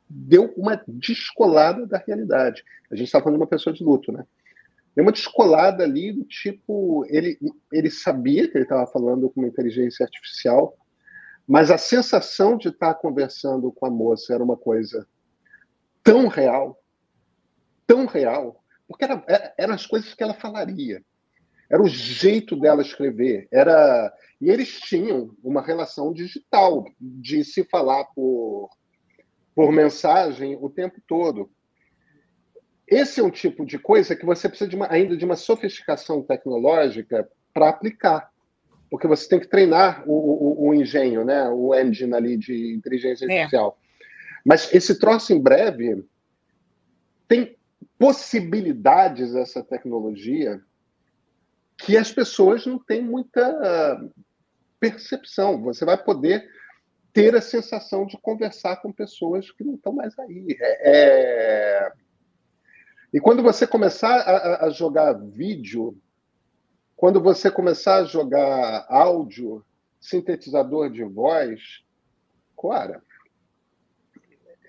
deu 0.10 0.52
uma 0.58 0.84
descolada 0.88 1.86
da 1.86 2.00
realidade. 2.00 2.64
A 2.92 2.96
gente 2.96 3.06
está 3.06 3.20
falando 3.20 3.38
de 3.38 3.44
uma 3.44 3.48
pessoa 3.48 3.74
de 3.74 3.84
luto, 3.84 4.12
né? 4.12 4.26
Deu 4.96 5.04
uma 5.04 5.12
descolada 5.12 5.84
ali 5.84 6.12
do 6.12 6.24
tipo. 6.24 7.06
Ele, 7.08 7.38
ele 7.72 7.90
sabia 7.90 8.50
que 8.50 8.58
ele 8.58 8.66
estava 8.66 8.86
falando 8.88 9.30
com 9.30 9.42
uma 9.42 9.48
inteligência 9.48 10.04
artificial, 10.04 10.78
mas 11.48 11.72
a 11.72 11.78
sensação 11.78 12.58
de 12.58 12.70
estar 12.70 12.94
conversando 12.96 13.72
com 13.72 13.86
a 13.86 13.90
moça 13.90 14.34
era 14.34 14.44
uma 14.44 14.58
coisa 14.58 15.08
tão 16.04 16.28
real, 16.28 16.82
tão 17.86 18.06
real, 18.06 18.64
porque 18.88 19.04
era, 19.04 19.54
eram 19.58 19.74
as 19.74 19.86
coisas 19.86 20.14
que 20.14 20.24
ela 20.24 20.34
falaria. 20.34 21.04
Era 21.70 21.84
o 21.84 21.88
jeito 21.88 22.56
dela 22.56 22.82
escrever. 22.82 23.48
Era 23.52 24.12
e 24.42 24.50
eles 24.50 24.80
tinham 24.80 25.36
uma 25.44 25.62
relação 25.62 26.12
digital 26.14 26.86
de 27.00 27.44
se 27.44 27.64
falar 27.64 28.06
por 28.16 28.70
por 29.54 29.72
mensagem 29.74 30.58
o 30.62 30.70
tempo 30.70 31.02
todo. 31.06 31.52
Esse 32.90 33.20
é 33.20 33.24
um 33.24 33.30
tipo 33.30 33.66
de 33.66 33.78
coisa 33.78 34.16
que 34.16 34.26
você 34.26 34.50
precisa 34.50 34.70
de 34.70 34.76
uma, 34.76 34.92
ainda 34.92 35.16
de 35.16 35.24
uma 35.24 35.36
sofisticação 35.36 36.24
tecnológica 36.24 37.30
para 37.54 37.70
aplicar, 37.70 38.32
porque 38.90 39.08
você 39.08 39.30
tem 39.30 39.40
que 39.40 39.48
treinar 39.48 40.04
o, 40.08 40.14
o, 40.14 40.68
o, 40.68 40.74
engenho, 40.74 41.24
né? 41.24 41.48
o 41.50 41.76
engine 41.76 42.14
ali 42.16 42.36
de 42.36 42.74
inteligência 42.74 43.26
é. 43.26 43.32
artificial. 43.32 43.78
É. 43.80 44.06
Mas 44.44 44.74
esse 44.74 44.98
troço 44.98 45.32
em 45.32 45.40
breve 45.40 46.04
tem 47.28 47.56
possibilidades 47.98 49.36
essa 49.36 49.64
tecnologia 49.64 50.60
que 51.78 51.96
as 51.96 52.12
pessoas 52.12 52.66
não 52.66 52.80
têm 52.80 53.04
muita 53.04 54.12
percepção. 54.80 55.62
Você 55.62 55.86
vai 55.86 56.02
poder 56.02 56.50
ter 57.14 57.36
a 57.36 57.42
sensação 57.42 58.06
de 58.06 58.18
conversar 58.18 58.78
com 58.78 58.92
pessoas 58.92 59.52
que 59.52 59.64
não 59.64 59.76
estão 59.76 59.94
mais 59.94 60.18
aí. 60.18 60.58
É... 60.60 61.86
é 61.86 61.92
e 63.14 63.20
quando 63.20 63.42
você 63.42 63.66
começar 63.66 64.16
a, 64.16 64.66
a, 64.66 64.70
jogar 64.70 65.14
vídeo, 65.14 65.98
quando 66.96 67.22
você 67.22 67.50
começar 67.50 67.98
a 67.98 68.04
jogar 68.04 68.86
áudio, 68.90 69.66
sintetizador 70.00 70.92
de 70.92 71.04
voz, 71.04 71.84
cara, 72.62 73.02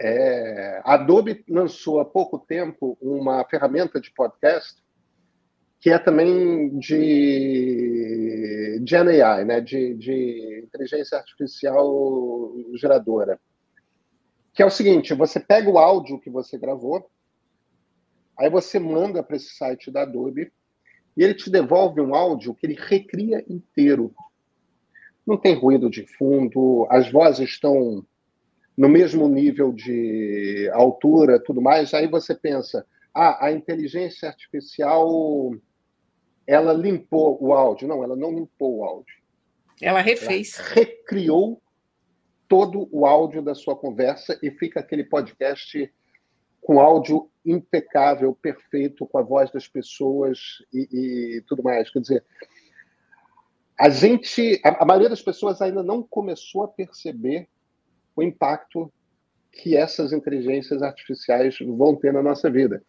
é, 0.01 0.81
a 0.85 0.95
Adobe 0.95 1.45
lançou 1.49 2.01
há 2.01 2.05
pouco 2.05 2.39
tempo 2.39 2.97
uma 3.01 3.45
ferramenta 3.45 4.01
de 4.01 4.11
podcast 4.11 4.83
que 5.81 5.91
é 5.91 5.99
também 5.99 6.79
de 6.79 8.83
Gen 8.87 9.23
AI, 9.23 9.45
né? 9.47 9.61
de, 9.61 9.95
de 9.95 10.63
inteligência 10.63 11.17
artificial 11.17 12.55
geradora. 12.75 13.41
Que 14.53 14.63
é 14.63 14.67
o 14.67 14.71
seguinte: 14.71 15.15
você 15.15 15.41
pega 15.41 15.71
o 15.71 15.79
áudio 15.79 16.21
que 16.21 16.29
você 16.29 16.59
gravou, 16.59 17.11
aí 18.41 18.51
você 18.51 18.79
manda 18.79 19.23
para 19.23 19.37
esse 19.37 19.55
site 19.55 19.91
da 19.91 20.03
Adobe 20.03 20.51
e 21.17 21.23
ele 21.23 21.35
te 21.35 21.51
devolve 21.51 22.01
um 22.01 22.15
áudio 22.15 22.55
que 22.55 22.67
ele 22.67 22.79
recria 22.79 23.45
inteiro. 23.49 24.15
Não 25.27 25.37
tem 25.37 25.55
ruído 25.55 25.91
de 25.91 26.07
fundo, 26.17 26.87
as 26.91 27.11
vozes 27.13 27.51
estão 27.51 28.05
no 28.77 28.89
mesmo 28.89 29.29
nível 29.29 29.73
de 29.73 30.71
altura, 30.73 31.39
tudo 31.39 31.61
mais. 31.61 31.93
Aí 31.93 32.07
você 32.07 32.35
pensa, 32.35 32.87
ah, 33.15 33.47
a 33.47 33.53
inteligência 33.53 34.29
artificial 34.29 35.53
ela 36.47 36.73
limpou 36.73 37.39
o 37.41 37.53
áudio. 37.53 37.87
Não, 37.87 38.03
ela 38.03 38.17
não 38.17 38.35
limpou 38.35 38.79
o 38.79 38.85
áudio. 38.85 39.15
Ela 39.83 40.01
refez. 40.01 40.59
Ela 40.59 40.69
recriou 40.69 41.61
todo 42.49 42.89
o 42.91 43.07
áudio 43.07 43.43
da 43.43 43.55
sua 43.55 43.77
conversa 43.77 44.39
e 44.43 44.51
fica 44.51 44.81
aquele 44.81 45.05
podcast 45.05 45.93
com 46.61 46.81
áudio 46.81 47.31
impecável, 47.45 48.35
perfeito, 48.35 49.07
com 49.07 49.19
a 49.19 49.23
voz 49.23 49.51
das 49.51 49.67
pessoas 49.67 50.39
e, 50.73 51.37
e 51.39 51.43
tudo 51.47 51.63
mais. 51.63 51.91
Quer 51.91 52.01
dizer, 52.01 52.25
a 53.79 53.89
gente, 53.89 54.61
a, 54.65 54.83
a, 54.83 54.85
maioria 54.85 55.09
das 55.09 55.23
pessoas 55.23 55.63
ainda 55.63 55.83
não 55.83 56.03
começou 56.03 56.63
a 56.63 56.69
perceber 56.69 57.49
o 58.15 58.23
impacto 58.23 58.93
que 59.51 59.77
essas 59.77 60.13
inteligências 60.13 60.83
artificiais 60.83 61.57
vão 61.61 61.97
ter 61.97 62.13
na 62.13 62.23
nossa 62.23 62.51
vida. 62.51 62.83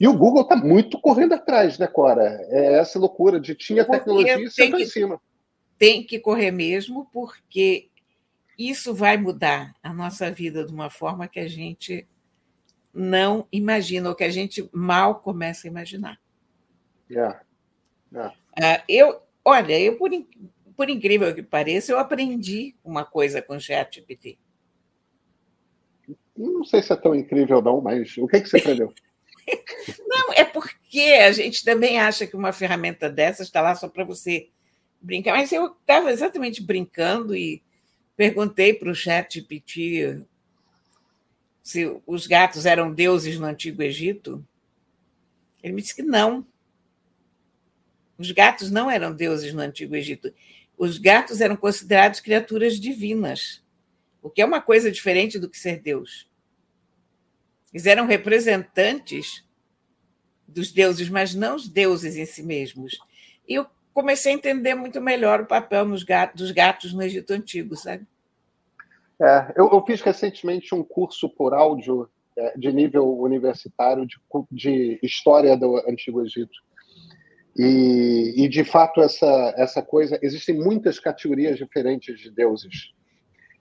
E 0.00 0.06
o 0.06 0.16
Google 0.16 0.42
está 0.42 0.56
muito 0.56 1.00
correndo 1.00 1.34
atrás, 1.34 1.78
né, 1.78 1.86
Cora? 1.86 2.22
É 2.50 2.78
essa 2.78 2.98
loucura 2.98 3.40
de 3.40 3.54
tinha 3.54 3.84
tecnologia 3.84 4.40
e 4.40 4.50
senta 4.50 4.80
em 4.80 4.86
cima. 4.86 5.20
Tem 5.76 6.04
que 6.04 6.18
correr 6.18 6.50
mesmo, 6.50 7.08
porque 7.12 7.88
isso 8.58 8.92
vai 8.92 9.16
mudar 9.16 9.74
a 9.82 9.92
nossa 9.92 10.30
vida 10.30 10.64
de 10.64 10.72
uma 10.72 10.90
forma 10.90 11.28
que 11.28 11.38
a 11.38 11.48
gente 11.48 12.06
não 12.92 13.46
imagina, 13.52 14.08
ou 14.08 14.14
que 14.14 14.24
a 14.24 14.30
gente 14.30 14.68
mal 14.72 15.20
começa 15.20 15.66
a 15.66 15.70
imaginar. 15.70 16.20
Yeah. 17.10 17.40
Yeah. 18.12 18.34
Uh, 18.58 18.82
eu, 18.88 19.22
olha, 19.44 19.78
eu 19.78 19.96
por, 19.96 20.10
por 20.76 20.88
incrível 20.88 21.34
que 21.34 21.42
pareça, 21.42 21.92
eu 21.92 21.98
aprendi 21.98 22.74
uma 22.84 23.04
coisa 23.04 23.42
com 23.42 23.56
o 23.56 23.60
ChatGPT. 23.60 24.38
Não 26.36 26.64
sei 26.64 26.82
se 26.82 26.92
é 26.92 26.96
tão 26.96 27.14
incrível, 27.14 27.60
não, 27.60 27.80
mas 27.80 28.16
o 28.16 28.26
que, 28.28 28.40
que 28.40 28.48
você 28.48 28.58
aprendeu? 28.58 28.92
Não, 30.06 30.32
é 30.34 30.44
porque 30.44 31.00
a 31.22 31.32
gente 31.32 31.64
também 31.64 31.98
acha 31.98 32.26
que 32.26 32.36
uma 32.36 32.52
ferramenta 32.52 33.08
dessa 33.08 33.42
está 33.42 33.62
lá 33.62 33.74
só 33.74 33.88
para 33.88 34.04
você 34.04 34.50
brincar. 35.00 35.32
Mas 35.32 35.50
eu 35.52 35.66
estava 35.66 36.12
exatamente 36.12 36.62
brincando 36.62 37.34
e 37.34 37.62
perguntei 38.16 38.74
para 38.74 38.90
o 38.90 38.94
chat 38.94 39.40
GPT 39.40 40.22
se 41.68 42.00
os 42.06 42.26
gatos 42.26 42.64
eram 42.64 42.90
deuses 42.90 43.38
no 43.38 43.44
Antigo 43.44 43.82
Egito. 43.82 44.42
Ele 45.62 45.74
me 45.74 45.82
disse 45.82 45.94
que 45.94 46.02
não. 46.02 46.46
Os 48.16 48.30
gatos 48.30 48.70
não 48.70 48.90
eram 48.90 49.14
deuses 49.14 49.52
no 49.52 49.60
Antigo 49.60 49.94
Egito. 49.94 50.32
Os 50.78 50.96
gatos 50.96 51.42
eram 51.42 51.58
considerados 51.58 52.20
criaturas 52.20 52.80
divinas, 52.80 53.62
o 54.22 54.30
que 54.30 54.40
é 54.40 54.46
uma 54.46 54.62
coisa 54.62 54.90
diferente 54.90 55.38
do 55.38 55.46
que 55.46 55.58
ser 55.58 55.78
Deus. 55.82 56.26
Eles 57.70 57.84
eram 57.84 58.06
representantes 58.06 59.44
dos 60.46 60.72
deuses, 60.72 61.10
mas 61.10 61.34
não 61.34 61.54
os 61.54 61.68
deuses 61.68 62.16
em 62.16 62.24
si 62.24 62.42
mesmos. 62.42 62.98
E 63.46 63.52
eu 63.52 63.66
comecei 63.92 64.32
a 64.32 64.34
entender 64.34 64.74
muito 64.74 65.02
melhor 65.02 65.42
o 65.42 65.46
papel 65.46 65.84
gatos, 66.06 66.40
dos 66.40 66.50
gatos 66.50 66.94
no 66.94 67.02
Egito 67.02 67.30
Antigo, 67.34 67.76
sabe? 67.76 68.06
É, 69.20 69.52
eu, 69.56 69.68
eu, 69.72 69.84
fiz 69.84 70.00
recentemente 70.00 70.74
um 70.74 70.84
curso 70.84 71.28
por 71.28 71.52
áudio 71.52 72.08
é, 72.36 72.56
de 72.56 72.72
nível 72.72 73.18
universitário 73.18 74.06
de, 74.06 74.16
de, 74.50 74.98
história 75.02 75.56
do 75.56 75.76
Antigo 75.88 76.24
Egito. 76.24 76.56
E, 77.56 78.34
e, 78.36 78.48
de 78.48 78.62
fato, 78.62 79.00
essa, 79.00 79.54
essa 79.56 79.82
coisa. 79.82 80.18
Existem 80.22 80.54
muitas 80.54 81.00
categorias 81.00 81.58
diferentes 81.58 82.20
de 82.20 82.30
deuses. 82.30 82.92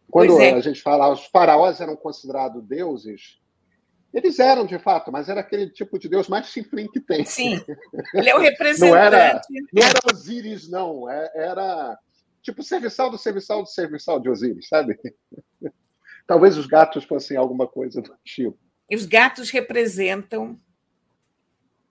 Quando 0.10 0.40
é. 0.40 0.54
a 0.54 0.62
gente 0.62 0.82
fala 0.82 1.12
os 1.12 1.26
faraós 1.26 1.82
eram 1.82 1.96
considerados 1.96 2.64
deuses, 2.64 3.40
eles 4.14 4.40
eram, 4.40 4.66
de 4.66 4.80
fato, 4.80 5.12
mas 5.12 5.28
era 5.28 5.42
aquele 5.42 5.70
tipo 5.70 6.00
de 6.00 6.08
Deus 6.08 6.28
mais 6.28 6.48
simples 6.48 6.90
que 6.92 7.00
tem. 7.00 7.26
Sim. 7.26 7.60
Ele 8.14 8.30
é 8.30 8.36
o 8.36 8.40
representante. 8.40 8.92
não, 8.92 8.98
era, 8.98 9.42
não 9.74 9.88
era 9.88 10.00
Osíris, 10.12 10.70
não. 10.70 11.10
É, 11.10 11.32
era 11.36 12.00
tipo 12.42 12.64
serviçal 12.64 13.10
do 13.10 13.18
serviçal 13.18 13.64
do 13.64 13.70
serviçal 13.70 14.20
de 14.20 14.30
Osíris, 14.30 14.68
sabe? 14.68 15.00
Talvez 16.28 16.58
os 16.58 16.66
gatos 16.66 17.06
fossem 17.06 17.38
alguma 17.38 17.68
coisa 17.68 18.02
do 18.02 18.16
tipo. 18.24 18.58
E 18.90 18.96
os 18.96 19.06
gatos 19.06 19.50
representam 19.50 20.60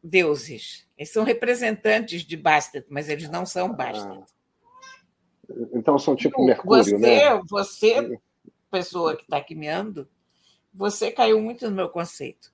deuses. 0.02 0.86
Eles 0.96 1.12
são 1.12 1.24
representantes 1.24 2.22
de 2.22 2.36
Bastet, 2.36 2.86
mas 2.88 3.08
eles 3.08 3.28
não 3.28 3.44
são 3.44 3.74
Bastet. 3.74 4.18
Ah. 4.18 4.24
Então 5.72 5.98
são 5.98 6.16
tipo 6.16 6.44
Mercúrio, 6.44 6.84
você, 6.84 6.98
né? 6.98 7.40
Você, 7.48 8.20
pessoa 8.70 9.16
que 9.16 9.22
está 9.22 9.36
aqui 9.36 9.54
meando, 9.54 10.08
você 10.72 11.10
caiu 11.10 11.40
muito 11.40 11.68
no 11.68 11.76
meu 11.76 11.88
conceito. 11.88 12.52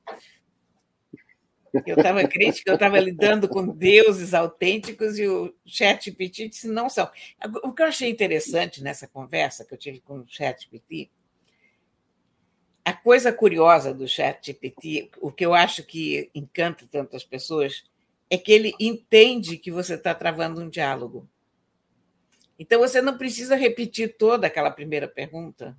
Eu 1.87 1.97
estava 1.97 2.27
crítica, 2.29 2.71
eu 2.71 2.75
estava 2.75 3.01
lidando 3.01 3.49
com 3.49 3.67
deuses 3.67 4.35
autênticos 4.35 5.19
e 5.19 5.27
o 5.27 5.55
chat 5.65 6.05
GPT 6.05 6.49
disse 6.49 6.69
não 6.69 6.89
são. 6.89 7.11
O 7.65 7.73
que 7.73 7.83
eu 7.83 7.87
achei 7.87 8.11
interessante 8.11 8.83
nessa 8.83 9.09
conversa 9.09 9.65
que 9.65 9.73
eu 9.73 9.79
tive 9.79 10.01
com 10.01 10.19
o 10.19 10.29
chat 10.29 10.69
GPT, 10.71 11.11
a 12.85 12.93
coisa 12.93 13.33
curiosa 13.33 13.95
do 13.95 14.07
chat 14.07 14.45
GPT, 14.45 15.11
o 15.21 15.33
que 15.33 15.47
eu 15.47 15.55
acho 15.55 15.85
que 15.85 16.31
encanta 16.35 16.87
tantas 16.91 17.25
pessoas, 17.25 17.85
é 18.29 18.37
que 18.37 18.53
ele 18.53 18.75
entende 18.81 19.57
que 19.57 19.71
você 19.71 19.95
está 19.95 20.15
travando 20.15 20.61
um 20.61 20.69
diálogo. 20.69 21.29
Então, 22.59 22.81
você 22.81 23.01
não 23.01 23.17
precisa 23.17 23.57
repetir 23.57 24.17
toda 24.17 24.47
aquela 24.47 24.71
primeira 24.71 25.09
pergunta. 25.09 25.77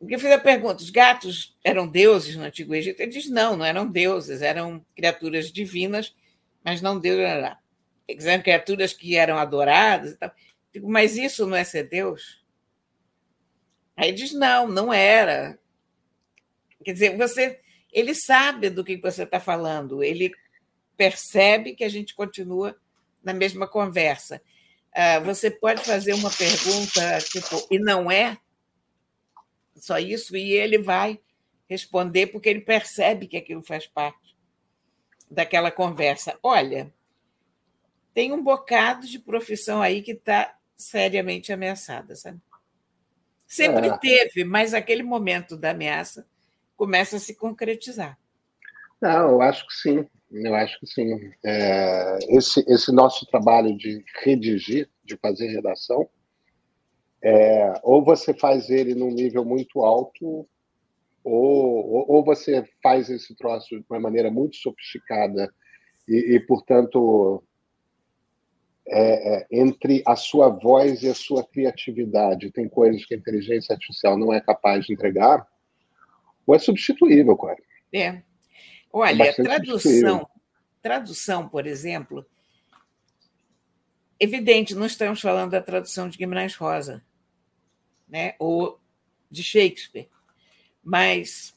Ah, 0.00 0.06
eu 0.08 0.18
fiz 0.18 0.30
a 0.30 0.38
pergunta: 0.38 0.82
os 0.82 0.90
gatos 0.90 1.56
eram 1.64 1.86
deuses 1.86 2.36
no 2.36 2.44
Antigo 2.44 2.74
Egito? 2.74 3.00
Ele 3.00 3.10
diz: 3.10 3.28
não, 3.30 3.56
não 3.56 3.64
eram 3.64 3.86
deuses, 3.86 4.42
eram 4.42 4.84
criaturas 4.94 5.50
divinas, 5.50 6.14
mas 6.64 6.80
não 6.80 6.98
deuses. 6.98 7.24
Eram 8.08 8.42
criaturas 8.42 8.92
que 8.92 9.16
eram 9.16 9.38
adoradas. 9.38 10.12
E 10.12 10.16
tal. 10.16 10.32
Digo, 10.72 10.90
mas 10.90 11.16
isso 11.16 11.46
não 11.46 11.56
é 11.56 11.64
ser 11.64 11.88
Deus? 11.88 12.44
Aí 13.96 14.12
diz: 14.12 14.32
não, 14.32 14.68
não 14.68 14.92
era. 14.92 15.58
Quer 16.84 16.92
dizer, 16.92 17.16
você, 17.16 17.60
ele 17.92 18.14
sabe 18.14 18.70
do 18.70 18.84
que 18.84 18.96
você 18.98 19.24
está 19.24 19.40
falando, 19.40 20.04
ele 20.04 20.32
percebe 20.96 21.74
que 21.74 21.82
a 21.82 21.88
gente 21.88 22.14
continua 22.14 22.76
na 23.24 23.32
mesma 23.32 23.66
conversa. 23.66 24.40
Ah, 24.94 25.18
você 25.20 25.50
pode 25.50 25.82
fazer 25.82 26.14
uma 26.14 26.30
pergunta 26.30 27.18
tipo, 27.20 27.66
e 27.70 27.78
não 27.78 28.10
é? 28.10 28.38
Só 29.76 29.98
isso, 29.98 30.36
e 30.36 30.52
ele 30.52 30.78
vai 30.78 31.20
responder 31.68 32.28
porque 32.28 32.48
ele 32.48 32.60
percebe 32.60 33.26
que 33.26 33.36
aquilo 33.36 33.62
faz 33.62 33.86
parte 33.86 34.36
daquela 35.30 35.70
conversa. 35.70 36.38
Olha, 36.42 36.92
tem 38.14 38.32
um 38.32 38.42
bocado 38.42 39.06
de 39.06 39.18
profissão 39.18 39.82
aí 39.82 40.02
que 40.02 40.12
está 40.12 40.56
seriamente 40.76 41.52
ameaçada, 41.52 42.14
sabe? 42.14 42.40
Sempre 43.46 43.88
é. 43.88 43.98
teve, 43.98 44.44
mas 44.44 44.74
aquele 44.74 45.02
momento 45.02 45.56
da 45.56 45.70
ameaça 45.70 46.26
começa 46.76 47.16
a 47.16 47.20
se 47.20 47.34
concretizar. 47.34 48.18
Não, 49.00 49.30
eu 49.30 49.42
acho 49.42 49.66
que 49.66 49.74
sim. 49.74 50.06
Eu 50.30 50.54
acho 50.54 50.78
que 50.80 50.86
sim. 50.86 51.32
É, 51.44 52.18
esse, 52.30 52.64
esse 52.66 52.90
nosso 52.90 53.24
trabalho 53.26 53.76
de 53.76 54.04
redigir, 54.22 54.90
de 55.04 55.16
fazer 55.16 55.46
redação, 55.48 56.08
é, 57.28 57.80
ou 57.82 58.04
você 58.04 58.32
faz 58.32 58.70
ele 58.70 58.94
num 58.94 59.10
nível 59.10 59.44
muito 59.44 59.82
alto, 59.82 60.48
ou, 61.24 62.08
ou 62.08 62.24
você 62.24 62.64
faz 62.80 63.10
esse 63.10 63.34
troço 63.34 63.70
de 63.70 63.84
uma 63.90 63.98
maneira 63.98 64.30
muito 64.30 64.54
sofisticada 64.54 65.52
e, 66.06 66.36
e 66.36 66.40
portanto, 66.46 67.42
é, 68.86 69.38
é, 69.38 69.46
entre 69.50 70.04
a 70.06 70.14
sua 70.14 70.48
voz 70.50 71.02
e 71.02 71.08
a 71.08 71.14
sua 71.14 71.42
criatividade, 71.44 72.52
tem 72.52 72.68
coisas 72.68 73.04
que 73.04 73.14
a 73.14 73.18
inteligência 73.18 73.72
artificial 73.72 74.16
não 74.16 74.32
é 74.32 74.40
capaz 74.40 74.86
de 74.86 74.92
entregar, 74.92 75.44
ou 76.46 76.54
é 76.54 76.60
substituível, 76.60 77.36
cara. 77.36 77.58
É. 77.92 78.22
Olha, 78.92 79.24
é 79.24 79.32
tradução, 79.32 80.28
tradução, 80.80 81.48
por 81.48 81.66
exemplo, 81.66 82.24
evidente, 84.20 84.76
não 84.76 84.86
estamos 84.86 85.20
falando 85.20 85.50
da 85.50 85.60
tradução 85.60 86.08
de 86.08 86.16
Guimarães 86.16 86.54
Rosa 86.54 87.02
né? 88.08 88.34
ou 88.38 88.80
de 89.30 89.42
Shakespeare. 89.42 90.08
Mas 90.82 91.54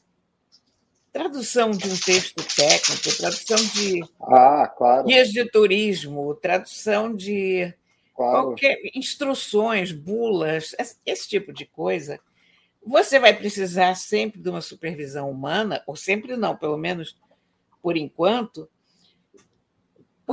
tradução 1.12 1.70
de 1.70 1.88
um 1.88 1.96
texto 1.96 2.42
técnico, 2.54 3.16
tradução 3.16 3.56
de 3.56 4.02
ah, 4.20 4.68
claro. 4.68 5.06
guias 5.06 5.30
de 5.30 5.44
turismo, 5.50 6.34
tradução 6.34 7.14
de 7.14 7.72
claro. 8.14 8.32
qualquer 8.32 8.78
instruções, 8.94 9.92
bulas, 9.92 10.74
esse 11.04 11.28
tipo 11.28 11.52
de 11.52 11.66
coisa, 11.66 12.20
você 12.84 13.18
vai 13.18 13.36
precisar 13.36 13.94
sempre 13.94 14.40
de 14.40 14.48
uma 14.48 14.60
supervisão 14.60 15.30
humana, 15.30 15.82
ou 15.86 15.96
sempre 15.96 16.36
não, 16.36 16.56
pelo 16.56 16.78
menos 16.78 17.18
por 17.82 17.96
enquanto, 17.96 18.68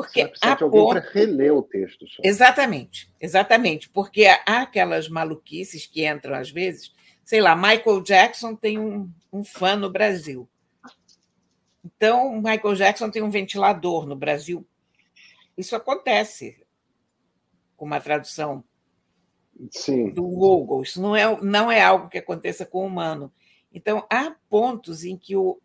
porque 0.02 0.32
há 0.42 0.56
ponto... 0.56 0.90
para 0.90 1.12
reler 1.12 1.54
o 1.54 1.64
texto. 1.64 2.08
Só. 2.08 2.22
Exatamente, 2.24 3.12
exatamente. 3.20 3.90
Porque 3.90 4.26
há 4.26 4.62
aquelas 4.62 5.10
maluquices 5.10 5.86
que 5.86 6.08
entram 6.08 6.36
às 6.36 6.50
vezes. 6.50 6.94
Sei 7.24 7.42
lá, 7.42 7.56
Michael 7.56 8.02
Jackson 8.04 8.56
tem 8.56 8.78
um, 8.80 9.10
um 9.34 9.44
fã 9.44 9.76
no 9.76 9.90
Brasil. 9.90 10.48
Então, 11.84 12.36
Michael 12.36 12.76
Jackson 12.76 13.10
tem 13.10 13.22
um 13.22 13.30
ventilador 13.30 14.06
no 14.06 14.16
Brasil. 14.16 14.66
Isso 15.58 15.76
acontece 15.76 16.64
com 17.76 17.86
uma 17.86 18.00
tradução 18.00 18.64
Sim. 19.72 20.12
do 20.12 20.24
Google. 20.24 20.84
Isso 20.84 21.02
não 21.02 21.16
é, 21.16 21.42
não 21.42 21.72
é 21.72 21.82
algo 21.82 22.10
que 22.10 22.18
aconteça 22.18 22.66
com 22.66 22.84
o 22.84 22.88
humano. 22.88 23.32
Então, 23.74 24.06
há 24.10 24.36
pontos 24.50 25.04
em 25.04 25.18
que 25.18 25.36
o 25.36 25.60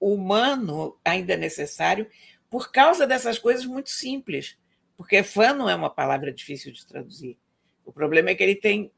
humano 0.00 0.96
ainda 1.04 1.34
é 1.34 1.36
necessário, 1.36 2.08
por 2.50 2.70
causa 2.70 3.06
dessas 3.06 3.38
coisas 3.38 3.64
muito 3.64 3.90
simples. 3.90 4.56
Porque 4.96 5.22
fã 5.22 5.52
não 5.52 5.68
é 5.68 5.74
uma 5.74 5.90
palavra 5.90 6.32
difícil 6.32 6.72
de 6.72 6.84
traduzir. 6.86 7.38
O 7.84 7.92
problema 7.92 8.30
é 8.30 8.34
que 8.34 8.42
ele 8.42 8.56
tem 8.56 8.92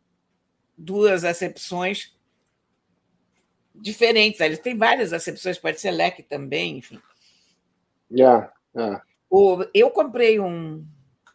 duas 0.76 1.24
acepções 1.24 2.16
diferentes. 3.74 4.40
Ele 4.40 4.56
tem 4.56 4.76
várias 4.76 5.12
acepções, 5.12 5.58
pode 5.58 5.80
ser 5.80 5.90
leque 5.90 6.22
também, 6.22 6.78
enfim. 6.78 7.00
Yeah, 8.10 8.52
yeah. 8.74 9.04
O, 9.28 9.64
eu 9.72 9.90
comprei 9.90 10.40
um, 10.40 10.84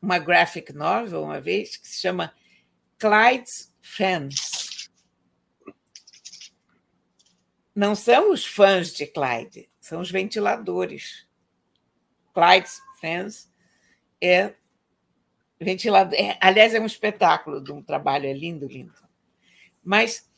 uma 0.01 0.19
graphic 0.19 0.73
novel 0.73 1.23
uma 1.23 1.39
vez 1.39 1.77
que 1.77 1.87
se 1.87 2.01
chama 2.01 2.33
Clyde's 2.97 3.73
Fans. 3.81 4.89
Não 7.73 7.93
são 7.93 8.31
os 8.31 8.45
fãs 8.45 8.93
de 8.93 9.05
Clyde, 9.05 9.69
são 9.79 10.01
os 10.01 10.09
ventiladores. 10.09 11.27
Clyde's 12.35 12.81
Fans 12.99 13.49
é 14.21 14.53
ventilador. 15.59 16.13
É, 16.19 16.37
aliás, 16.41 16.73
é 16.73 16.79
um 16.81 16.85
espetáculo 16.85 17.63
de 17.63 17.71
um 17.71 17.81
trabalho, 17.81 18.27
é 18.27 18.33
lindo, 18.33 18.67
lindo. 18.67 18.93
Mas 19.81 20.29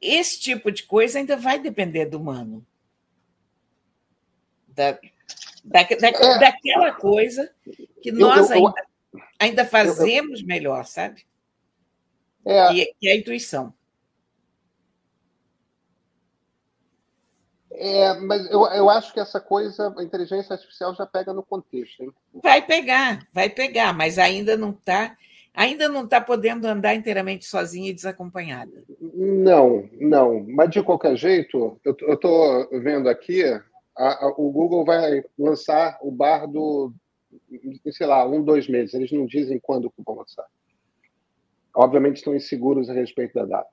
esse 0.00 0.38
tipo 0.38 0.70
de 0.70 0.82
coisa 0.82 1.18
ainda 1.18 1.34
vai 1.36 1.58
depender 1.58 2.04
do 2.04 2.18
humano. 2.18 2.64
Da, 4.68 4.92
da, 5.64 5.82
da 5.82 6.08
é. 6.08 6.38
daquela 6.38 6.92
coisa 6.92 7.52
que 8.02 8.12
nós 8.12 8.50
eu, 8.50 8.58
eu, 8.58 8.66
ainda, 8.66 8.86
ainda, 9.40 9.64
fazemos 9.64 10.40
eu, 10.42 10.46
melhor, 10.46 10.84
sabe? 10.84 11.26
É. 12.44 12.68
Que, 12.68 12.94
que 13.00 13.08
é 13.08 13.12
a 13.12 13.16
intuição. 13.16 13.74
É, 17.80 18.12
mas 18.14 18.50
eu, 18.50 18.66
eu 18.66 18.90
acho 18.90 19.12
que 19.14 19.20
essa 19.20 19.40
coisa, 19.40 19.94
a 19.96 20.02
inteligência 20.02 20.52
artificial 20.52 20.92
já 20.96 21.06
pega 21.06 21.32
no 21.32 21.44
contexto. 21.44 22.02
Hein? 22.02 22.12
Vai 22.42 22.60
pegar, 22.60 23.26
vai 23.32 23.48
pegar, 23.48 23.92
mas 23.92 24.18
ainda 24.18 24.56
não 24.56 24.70
está 24.70 25.16
ainda 25.54 25.88
não 25.88 26.04
está 26.04 26.20
podendo 26.20 26.66
andar 26.66 26.94
inteiramente 26.94 27.44
sozinha 27.44 27.90
e 27.90 27.94
desacompanhada. 27.94 28.70
Não, 29.00 29.88
não. 30.00 30.44
Mas 30.48 30.70
de 30.70 30.82
qualquer 30.82 31.16
jeito, 31.16 31.80
eu 31.84 32.14
estou 32.14 32.68
vendo 32.80 33.08
aqui, 33.08 33.42
a, 33.96 34.24
a, 34.24 34.28
o 34.36 34.50
Google 34.52 34.84
vai 34.84 35.24
lançar 35.36 35.98
o 36.00 36.12
Bardo, 36.12 36.94
sei 37.90 38.06
lá, 38.06 38.24
um, 38.24 38.42
dois 38.42 38.68
meses. 38.68 38.94
Eles 38.94 39.10
não 39.10 39.26
dizem 39.26 39.58
quando 39.58 39.92
vão 40.04 40.16
lançar. 40.16 40.46
Obviamente 41.74 42.16
estão 42.16 42.36
inseguros 42.36 42.88
a 42.88 42.92
respeito 42.92 43.34
da 43.34 43.44
data. 43.44 43.70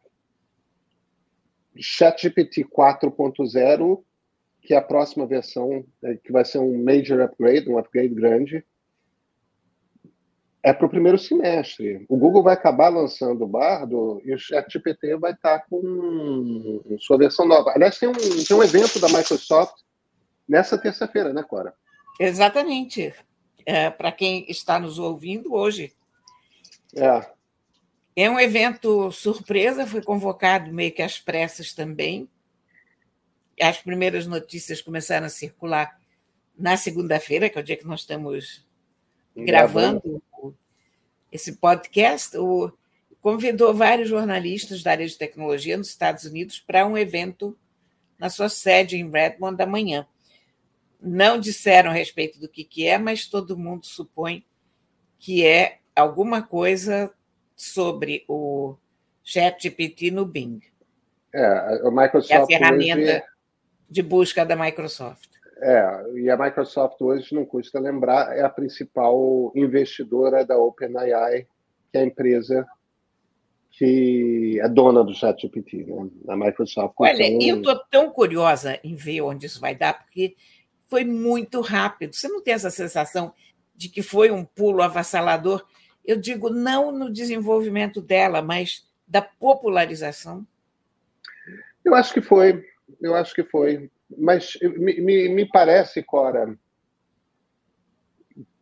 ChatGPT 1.77 2.65
4.0, 2.65 4.03
que 4.61 4.73
é 4.73 4.77
a 4.77 4.81
próxima 4.81 5.25
versão, 5.25 5.85
é, 6.03 6.15
que 6.15 6.31
vai 6.31 6.43
ser 6.43 6.59
um 6.59 6.83
major 6.83 7.21
upgrade, 7.21 7.69
um 7.69 7.77
upgrade 7.77 8.13
grande, 8.13 8.65
é 10.65 10.73
para 10.73 10.87
o 10.87 10.89
primeiro 10.89 11.19
semestre. 11.19 12.03
O 12.09 12.17
Google 12.17 12.41
vai 12.41 12.55
acabar 12.55 12.89
lançando 12.89 13.43
o 13.43 13.47
Bardo 13.47 14.19
e 14.25 14.33
o 14.33 14.39
ChatGPT 14.39 15.15
vai 15.15 15.31
estar 15.33 15.59
tá 15.59 15.65
com 15.69 16.81
sua 16.97 17.19
versão 17.19 17.47
nova. 17.47 17.71
Aliás, 17.75 17.99
tem 17.99 18.09
um, 18.09 18.13
tem 18.13 18.57
um 18.57 18.63
evento 18.63 18.99
da 18.99 19.07
Microsoft 19.07 19.75
nessa 20.49 20.75
terça-feira, 20.75 21.31
né, 21.31 21.43
Cora? 21.43 21.71
Exatamente. 22.19 23.13
É, 23.63 23.91
para 23.91 24.11
quem 24.11 24.43
está 24.49 24.79
nos 24.79 24.97
ouvindo 24.97 25.53
hoje. 25.53 25.93
É. 26.95 27.34
É 28.15 28.29
um 28.29 28.39
evento 28.39 29.11
surpresa, 29.11 29.85
foi 29.85 30.01
convocado 30.01 30.71
meio 30.71 30.91
que 30.91 31.01
às 31.01 31.19
pressas 31.19 31.73
também. 31.73 32.29
As 33.59 33.77
primeiras 33.77 34.25
notícias 34.25 34.81
começaram 34.81 35.25
a 35.25 35.29
circular 35.29 35.99
na 36.57 36.77
segunda-feira, 36.77 37.49
que 37.49 37.57
é 37.57 37.61
o 37.61 37.63
dia 37.63 37.75
que 37.75 37.85
nós 37.85 38.01
estamos 38.01 38.65
gravando 39.35 40.23
esse 41.29 41.57
podcast. 41.57 42.37
O, 42.37 42.71
convidou 43.19 43.73
vários 43.73 44.07
jornalistas 44.07 44.81
da 44.81 44.91
área 44.91 45.07
de 45.07 45.17
tecnologia 45.17 45.75
nos 45.75 45.89
Estados 45.89 46.23
Unidos 46.23 46.59
para 46.59 46.85
um 46.85 46.97
evento 46.97 47.57
na 48.17 48.29
sua 48.29 48.47
sede 48.47 48.95
em 48.95 49.09
Redmond 49.09 49.61
amanhã. 49.61 50.07
Não 51.01 51.37
disseram 51.37 51.91
a 51.91 51.93
respeito 51.93 52.39
do 52.39 52.47
que, 52.47 52.63
que 52.63 52.87
é, 52.87 52.97
mas 52.97 53.27
todo 53.27 53.57
mundo 53.57 53.85
supõe 53.85 54.45
que 55.19 55.45
é 55.45 55.79
alguma 55.95 56.41
coisa 56.41 57.13
sobre 57.55 58.25
o 58.27 58.75
ChatGPT 59.23 60.11
no 60.11 60.25
Bing. 60.25 60.59
É, 61.33 61.45
a 61.85 61.91
Microsoft. 61.91 62.31
É 62.31 62.37
a 62.37 62.45
ferramenta 62.45 63.01
hoje... 63.01 63.23
de 63.89 64.01
busca 64.01 64.45
da 64.45 64.55
Microsoft. 64.55 65.29
É, 65.57 66.11
e 66.15 66.29
a 66.29 66.37
Microsoft 66.37 67.01
hoje, 67.01 67.33
não 67.33 67.45
custa 67.45 67.79
lembrar, 67.79 68.37
é 68.37 68.43
a 68.43 68.49
principal 68.49 69.51
investidora 69.55 70.45
da 70.45 70.57
OpenAI, 70.57 71.47
que 71.91 71.97
é 71.97 72.01
a 72.01 72.05
empresa 72.05 72.67
que 73.77 74.57
é 74.61 74.69
dona 74.69 75.03
do 75.03 75.13
ChatGPT, 75.13 75.85
né? 75.85 76.09
A 76.29 76.35
Microsoft. 76.35 76.95
Olha, 76.97 77.23
então... 77.23 77.47
eu 77.47 77.57
estou 77.57 77.75
tão 77.89 78.09
curiosa 78.09 78.79
em 78.83 78.95
ver 78.95 79.21
onde 79.21 79.45
isso 79.47 79.59
vai 79.59 79.75
dar, 79.75 79.93
porque 79.93 80.35
foi 80.87 81.03
muito 81.03 81.59
rápido. 81.59 82.15
Você 82.15 82.27
não 82.29 82.41
tem 82.41 82.53
essa 82.53 82.69
sensação 82.69 83.33
de 83.75 83.89
que 83.89 84.01
foi 84.01 84.31
um 84.31 84.45
pulo 84.45 84.81
avassalador? 84.81 85.65
Eu 86.05 86.17
digo 86.17 86.49
não 86.49 86.91
no 86.91 87.11
desenvolvimento 87.11 88.01
dela, 88.01 88.41
mas 88.41 88.87
da 89.07 89.21
popularização. 89.21 90.45
Eu 91.83 91.93
acho 91.95 92.13
que 92.13 92.21
foi, 92.21 92.65
eu 93.01 93.15
acho 93.15 93.33
que 93.33 93.43
foi. 93.43 93.91
Mas 94.17 94.57
me, 94.61 94.99
me, 95.01 95.29
me 95.29 95.45
parece, 95.47 96.03
Cora, 96.03 96.57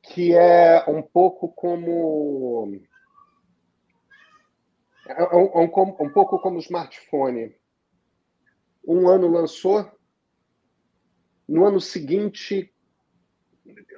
que 0.02 0.34
é 0.34 0.84
um 0.88 1.02
pouco 1.02 1.50
como. 1.50 2.82
É 5.06 5.36
um, 5.36 5.64
um, 5.64 6.06
um 6.06 6.10
pouco 6.10 6.40
como 6.40 6.58
o 6.58 6.62
smartphone. 6.62 7.56
Um 8.86 9.08
ano 9.08 9.28
lançou, 9.28 9.90
no 11.48 11.66
ano 11.66 11.80
seguinte, 11.80 12.73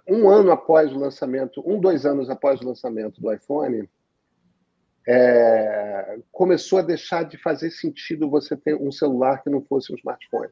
um 0.07 0.29
ano 0.29 0.51
após 0.51 0.91
o 0.91 0.99
lançamento, 0.99 1.63
um, 1.65 1.79
dois 1.79 2.05
anos 2.05 2.29
após 2.29 2.61
o 2.61 2.65
lançamento 2.65 3.19
do 3.19 3.33
iPhone, 3.33 3.89
é, 5.07 6.19
começou 6.31 6.79
a 6.79 6.81
deixar 6.81 7.23
de 7.23 7.37
fazer 7.37 7.71
sentido 7.71 8.29
você 8.29 8.55
ter 8.55 8.75
um 8.75 8.91
celular 8.91 9.43
que 9.43 9.49
não 9.49 9.61
fosse 9.63 9.91
um 9.91 9.95
smartphone. 9.95 10.51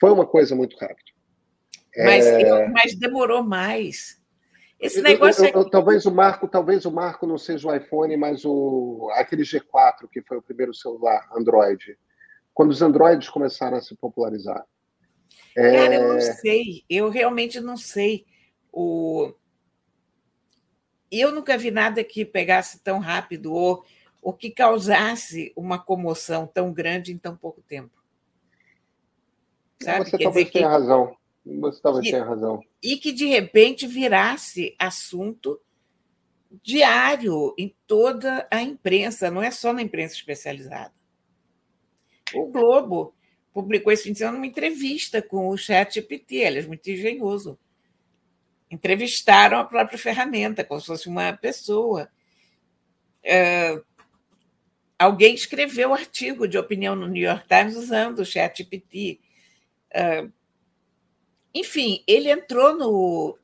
Foi 0.00 0.10
uma 0.10 0.26
coisa 0.26 0.54
muito 0.54 0.76
rápida. 0.76 1.10
Mas, 1.96 2.26
é... 2.26 2.68
mas 2.68 2.94
demorou 2.94 3.42
mais. 3.42 4.18
Esse 4.78 5.02
negócio. 5.02 5.44
Eu, 5.44 5.50
eu, 5.50 5.60
eu, 5.62 5.70
talvez 5.70 6.06
o 6.06 6.14
marco, 6.14 6.46
talvez 6.46 6.84
o 6.84 6.92
marco 6.92 7.26
não 7.26 7.36
seja 7.36 7.68
o 7.68 7.74
iPhone, 7.74 8.16
mas 8.16 8.44
o 8.44 9.10
aquele 9.14 9.42
G4 9.42 10.08
que 10.10 10.22
foi 10.22 10.36
o 10.36 10.42
primeiro 10.42 10.72
celular 10.72 11.28
Android. 11.34 11.98
Quando 12.54 12.70
os 12.70 12.82
Androids 12.82 13.28
começaram 13.28 13.76
a 13.76 13.80
se 13.80 13.96
popularizar. 13.96 14.64
Cara, 15.54 15.94
eu 15.94 16.08
não 16.08 16.16
é. 16.16 16.20
sei. 16.20 16.84
Eu 16.88 17.08
realmente 17.08 17.60
não 17.60 17.76
sei. 17.76 18.24
O... 18.80 19.34
Eu 21.10 21.32
nunca 21.32 21.58
vi 21.58 21.68
nada 21.72 22.04
que 22.04 22.24
pegasse 22.24 22.78
tão 22.78 23.00
rápido 23.00 23.52
ou, 23.52 23.84
ou 24.22 24.32
que 24.32 24.50
causasse 24.50 25.52
uma 25.56 25.80
comoção 25.80 26.46
tão 26.46 26.72
grande 26.72 27.12
em 27.12 27.18
tão 27.18 27.36
pouco 27.36 27.60
tempo. 27.60 27.90
Sabe? 29.82 30.04
Você 30.04 30.16
Quer 30.16 30.24
talvez 30.24 30.50
tenha 30.50 30.64
que... 30.64 30.70
razão. 30.70 31.16
Você 31.44 31.82
talvez 31.82 32.08
tenha 32.08 32.24
razão. 32.24 32.62
E 32.80 32.96
que 32.98 33.10
de 33.10 33.26
repente 33.26 33.84
virasse 33.84 34.76
assunto 34.78 35.60
diário 36.62 37.54
em 37.58 37.74
toda 37.84 38.46
a 38.48 38.62
imprensa, 38.62 39.28
não 39.28 39.42
é 39.42 39.50
só 39.50 39.72
na 39.72 39.82
imprensa 39.82 40.14
especializada. 40.14 40.94
O 42.32 42.46
Globo 42.46 43.12
publicou 43.52 43.92
esse 43.92 44.04
fim 44.04 44.12
de 44.12 44.18
semana 44.18 44.36
uma 44.36 44.46
entrevista 44.46 45.20
com 45.20 45.48
o 45.48 45.56
ChatGPT, 45.56 46.36
ele 46.36 46.60
é 46.60 46.66
muito 46.66 46.88
engenhoso. 46.88 47.58
Entrevistaram 48.70 49.58
a 49.58 49.64
própria 49.64 49.98
ferramenta, 49.98 50.64
como 50.64 50.80
se 50.80 50.86
fosse 50.86 51.08
uma 51.08 51.32
pessoa. 51.32 52.08
É, 53.22 53.80
alguém 54.98 55.34
escreveu 55.34 55.90
um 55.90 55.94
artigo 55.94 56.46
de 56.46 56.58
opinião 56.58 56.94
no 56.94 57.08
New 57.08 57.22
York 57.22 57.46
Times 57.48 57.76
usando 57.76 58.20
o 58.20 58.24
ChatGPT. 58.24 59.20
É, 59.90 60.28
enfim, 61.54 62.04
ele 62.06 62.30
entrou 62.30 62.76
no, 62.76 63.38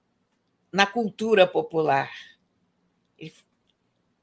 na 0.72 0.86
cultura 0.86 1.46
popular. 1.46 2.10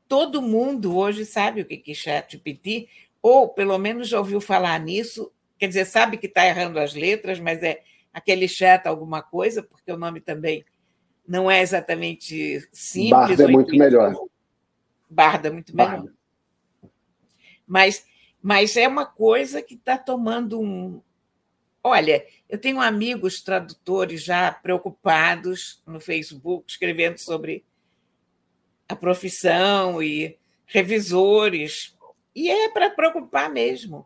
todo 0.08 0.42
mundo 0.42 0.98
hoje 0.98 1.26
sabe 1.26 1.62
o 1.62 1.66
que 1.66 1.84
é 1.92 1.94
ChatGPT, 1.94 2.90
ou 3.22 3.50
pelo 3.50 3.78
menos 3.78 4.08
já 4.10 4.20
ouviu 4.20 4.42
falar 4.42 4.80
nisso 4.80 5.32
Quer 5.62 5.68
dizer, 5.68 5.86
sabe 5.86 6.18
que 6.18 6.26
está 6.26 6.44
errando 6.44 6.80
as 6.80 6.96
letras, 6.96 7.40
mas 7.40 7.62
é 7.62 7.84
aquele 8.12 8.48
chat 8.48 8.88
alguma 8.88 9.22
coisa, 9.22 9.62
porque 9.62 9.92
o 9.92 9.98
nome 9.98 10.20
também 10.20 10.66
não 11.28 11.50
é 11.50 11.62
exatamente 11.62 12.68
simples. 12.72 13.12
Barda 13.12 13.44
é 13.44 13.48
muito 13.48 13.76
melhor. 13.76 14.16
Barda 15.10 15.48
é 15.48 15.52
muito 15.52 15.76
melhor. 15.76 15.98
Barda. 15.98 16.14
Mas, 17.66 18.06
mas 18.42 18.76
é 18.76 18.88
uma 18.88 19.06
coisa 19.06 19.62
que 19.62 19.76
está 19.76 19.98
tomando 19.98 20.60
um. 20.60 21.02
Olha, 21.84 22.26
eu 22.50 22.58
tenho 22.58 22.82
amigos 22.82 23.42
tradutores 23.42 24.24
já 24.24 24.52
preocupados 24.52 25.82
no 25.88 26.00
Facebook, 26.00 26.70
escrevendo 26.70 27.18
sobre 27.18 27.64
a 28.88 28.96
profissão 28.96 30.04
e 30.04 30.38
revisores. 30.66 31.98
E 32.36 32.50
é 32.50 32.70
para 32.70 32.90
preocupar 32.90 33.50
mesmo. 33.50 34.06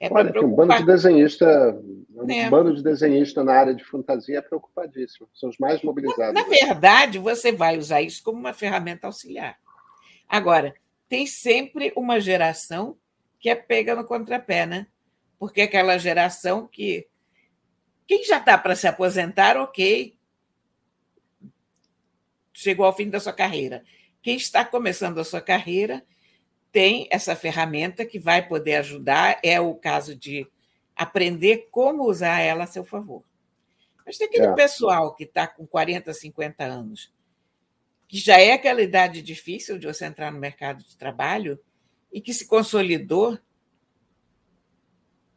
É 0.00 0.08
Olha, 0.10 0.32
tem 0.32 0.44
um 0.44 0.54
bando 0.54 0.76
de 0.76 0.84
desenhista, 0.84 1.80
um 2.14 2.30
é. 2.30 2.50
bando 2.50 2.74
de 2.74 2.82
desenhista 2.82 3.44
na 3.44 3.54
área 3.54 3.74
de 3.74 3.84
fantasia 3.84 4.38
é 4.38 4.42
preocupadíssimo. 4.42 5.28
São 5.34 5.48
os 5.48 5.58
mais 5.58 5.82
mobilizados. 5.82 6.34
Na, 6.34 6.42
na 6.42 6.48
verdade, 6.48 7.18
você 7.18 7.52
vai 7.52 7.78
usar 7.78 8.02
isso 8.02 8.22
como 8.22 8.38
uma 8.38 8.52
ferramenta 8.52 9.06
auxiliar. 9.06 9.56
Agora, 10.28 10.74
tem 11.08 11.26
sempre 11.26 11.92
uma 11.96 12.20
geração 12.20 12.96
que 13.38 13.48
é 13.48 13.54
pega 13.54 13.94
no 13.94 14.04
contrapé, 14.04 14.66
né? 14.66 14.86
Porque 15.38 15.60
é 15.60 15.64
aquela 15.64 15.98
geração 15.98 16.66
que 16.66 17.06
quem 18.06 18.24
já 18.24 18.38
está 18.38 18.58
para 18.58 18.76
se 18.76 18.86
aposentar, 18.86 19.56
ok, 19.56 20.16
chegou 22.52 22.86
ao 22.86 22.96
fim 22.96 23.08
da 23.08 23.20
sua 23.20 23.32
carreira. 23.32 23.84
Quem 24.22 24.36
está 24.36 24.64
começando 24.64 25.18
a 25.18 25.24
sua 25.24 25.40
carreira 25.40 26.02
tem 26.74 27.06
essa 27.08 27.36
ferramenta 27.36 28.04
que 28.04 28.18
vai 28.18 28.44
poder 28.44 28.74
ajudar, 28.74 29.38
é 29.44 29.60
o 29.60 29.76
caso 29.76 30.12
de 30.12 30.44
aprender 30.96 31.68
como 31.70 32.02
usar 32.02 32.40
ela 32.40 32.64
a 32.64 32.66
seu 32.66 32.84
favor. 32.84 33.22
Mas 34.04 34.18
tem 34.18 34.26
aquele 34.26 34.48
é. 34.48 34.54
pessoal 34.54 35.14
que 35.14 35.22
está 35.22 35.46
com 35.46 35.64
40, 35.64 36.12
50 36.12 36.64
anos, 36.64 37.14
que 38.08 38.18
já 38.18 38.40
é 38.40 38.50
aquela 38.50 38.82
idade 38.82 39.22
difícil 39.22 39.78
de 39.78 39.86
você 39.86 40.04
entrar 40.04 40.32
no 40.32 40.40
mercado 40.40 40.82
de 40.82 40.96
trabalho 40.96 41.60
e 42.12 42.20
que 42.20 42.34
se 42.34 42.44
consolidou 42.44 43.38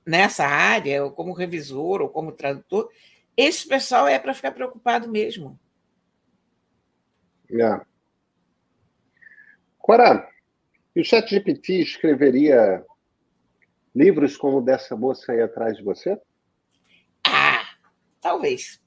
nessa 0.04 0.48
área, 0.48 1.04
ou 1.04 1.12
como 1.12 1.34
revisor, 1.34 2.02
ou 2.02 2.10
como 2.10 2.32
tradutor, 2.32 2.90
esse 3.38 3.68
pessoal 3.68 4.08
é 4.08 4.18
para 4.18 4.34
ficar 4.34 4.54
preocupado 4.54 5.08
mesmo. 5.08 5.60
É. 7.52 7.80
Cora, 9.78 10.28
e 10.98 11.02
o 11.02 11.06
ChatGPT 11.06 11.80
escreveria 11.80 12.84
livros 13.96 14.36
como 14.36 14.64
dessa 14.64 14.96
moça 14.96 15.32
aí 15.32 15.40
atrás 15.40 15.78
de 15.78 15.84
você? 15.84 16.20
Ah, 17.24 17.64
talvez. 18.20 18.82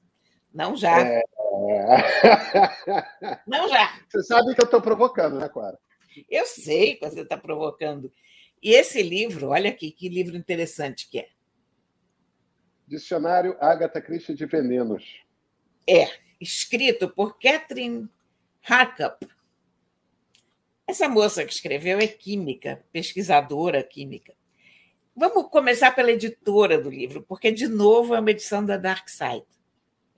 Não 0.53 0.75
já. 0.75 0.99
É... 0.99 1.23
Não 3.47 3.69
já. 3.69 3.97
Você 4.09 4.23
sabe 4.23 4.53
que 4.53 4.61
eu 4.61 4.65
estou 4.65 4.81
provocando, 4.81 5.39
né, 5.39 5.47
Clara? 5.47 5.79
Eu 6.29 6.45
sei 6.45 6.95
que 6.95 7.09
você 7.09 7.21
está 7.21 7.37
provocando. 7.37 8.11
E 8.61 8.73
esse 8.73 9.01
livro, 9.01 9.47
olha 9.47 9.69
aqui, 9.69 9.89
que 9.89 10.09
livro 10.09 10.35
interessante 10.35 11.09
que 11.09 11.19
é. 11.19 11.29
Dicionário 12.85 13.55
Agatha 13.61 14.01
Christie 14.01 14.35
de 14.35 14.45
Venenos. 14.45 15.23
É, 15.87 16.09
escrito 16.41 17.07
por 17.07 17.39
Catherine 17.39 18.09
Harkup. 18.67 19.25
Essa 20.91 21.07
moça 21.07 21.45
que 21.45 21.53
escreveu 21.53 21.99
é 21.99 22.05
química, 22.05 22.83
pesquisadora 22.91 23.81
química. 23.81 24.33
Vamos 25.15 25.47
começar 25.47 25.95
pela 25.95 26.11
editora 26.11 26.77
do 26.77 26.89
livro, 26.89 27.23
porque, 27.29 27.49
de 27.49 27.65
novo, 27.65 28.13
é 28.13 28.19
uma 28.19 28.29
edição 28.29 28.65
da 28.65 28.75
Dark 28.75 29.07
Side. 29.07 29.45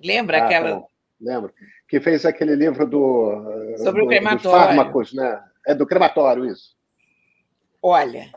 Lembra 0.03 0.39
ah, 0.39 0.45
aquela. 0.45 0.81
Tá 0.81 0.88
Lembro. 1.21 1.53
Que 1.88 2.01
fez 2.01 2.25
aquele 2.25 2.55
livro 2.55 2.88
do. 2.88 3.75
Sobre 3.83 4.01
do, 4.01 4.07
o 4.07 4.09
crematório. 4.09 4.65
fármacos, 4.65 5.13
né? 5.13 5.43
É 5.67 5.75
do 5.75 5.86
crematório, 5.86 6.43
isso. 6.43 6.75
Olha, 7.79 8.33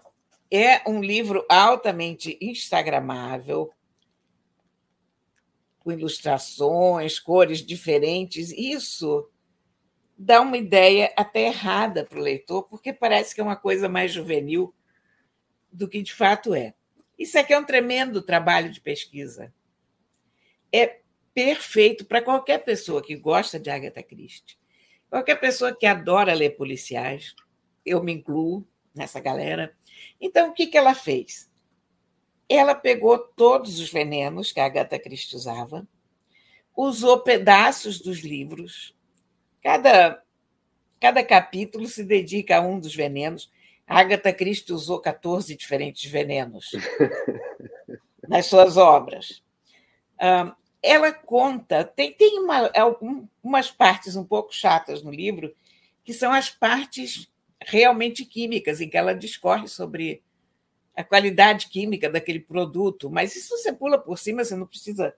é 0.51 0.87
um 0.87 1.01
livro 1.01 1.42
altamente 1.49 2.37
instagramável, 2.38 3.70
com 5.79 5.90
ilustrações, 5.90 7.18
cores 7.18 7.64
diferentes. 7.64 8.53
Isso 8.53 9.27
dá 10.17 10.41
uma 10.41 10.57
ideia 10.57 11.13
até 11.17 11.47
errada 11.47 12.05
para 12.05 12.19
o 12.19 12.23
leitor, 12.23 12.63
porque 12.65 12.93
parece 12.93 13.35
que 13.35 13.41
é 13.41 13.45
uma 13.45 13.57
coisa 13.57 13.89
mais 13.89 14.13
juvenil 14.13 14.75
do 15.71 15.89
que 15.89 16.03
de 16.03 16.15
fato 16.15 16.55
é. 16.55 16.75
Isso 17.19 17.39
aqui 17.39 17.53
é 17.53 17.59
um 17.59 17.65
tremendo 17.65 18.23
trabalho 18.23 18.71
de 18.71 18.81
pesquisa. 18.81 19.53
É 20.73 21.01
perfeito 21.35 22.07
para 22.07 22.23
qualquer 22.23 22.65
pessoa 22.65 23.03
que 23.03 23.15
gosta 23.15 23.61
de 23.61 23.69
Agatha 23.69 24.03
Christie, 24.03 24.59
qualquer 25.11 25.39
pessoa 25.39 25.77
que 25.77 25.85
adora 25.85 26.33
ler 26.33 26.57
policiais. 26.57 27.35
Eu 27.85 28.03
me 28.03 28.13
incluo 28.13 28.67
nessa 28.95 29.21
galera. 29.21 29.77
Então, 30.19 30.49
o 30.49 30.55
que, 30.55 30.67
que 30.67 30.79
ela 30.79 30.95
fez? 30.95 31.51
Ela 32.49 32.75
pegou 32.75 33.19
todos 33.19 33.79
os 33.79 33.91
venenos 33.91 34.51
que 34.51 34.61
a 34.61 34.65
Agatha 34.65 34.99
Christie 34.99 35.37
usava, 35.37 35.87
usou 36.75 37.21
pedaços 37.21 38.01
dos 38.01 38.21
livros, 38.21 38.96
cada, 39.67 40.23
cada 41.01 41.25
capítulo 41.25 41.89
se 41.89 42.05
dedica 42.05 42.57
a 42.57 42.61
um 42.61 42.79
dos 42.79 42.95
venenos. 42.95 43.51
A 43.85 43.99
Agatha 43.99 44.33
Christie 44.33 44.73
usou 44.73 45.01
14 45.01 45.57
diferentes 45.57 46.09
venenos 46.09 46.71
nas 48.29 48.47
suas 48.47 48.77
obras. 48.77 49.43
ela 50.81 51.13
conta, 51.13 51.83
tem, 51.83 52.13
tem 52.13 52.39
uma, 52.39 52.71
umas 53.43 53.69
partes 53.69 54.15
um 54.15 54.25
pouco 54.25 54.55
chatas 54.55 55.03
no 55.03 55.11
livro, 55.11 55.53
que 56.05 56.15
são 56.15 56.33
as 56.33 56.49
partes 56.49 57.29
realmente 57.61 58.25
químicas, 58.25 58.81
em 58.81 58.89
que 58.89 58.97
ela 58.97 59.17
discorre 59.17 59.67
sobre 59.67 60.23
a 60.95 61.03
qualidade 61.03 61.69
química 61.69 62.09
daquele 62.09 62.39
produto, 62.39 63.11
mas 63.11 63.35
isso 63.35 63.59
você 63.59 63.73
pula 63.73 63.99
por 63.99 64.17
cima, 64.17 64.45
você 64.45 64.55
não 64.55 64.67
precisa 64.67 65.13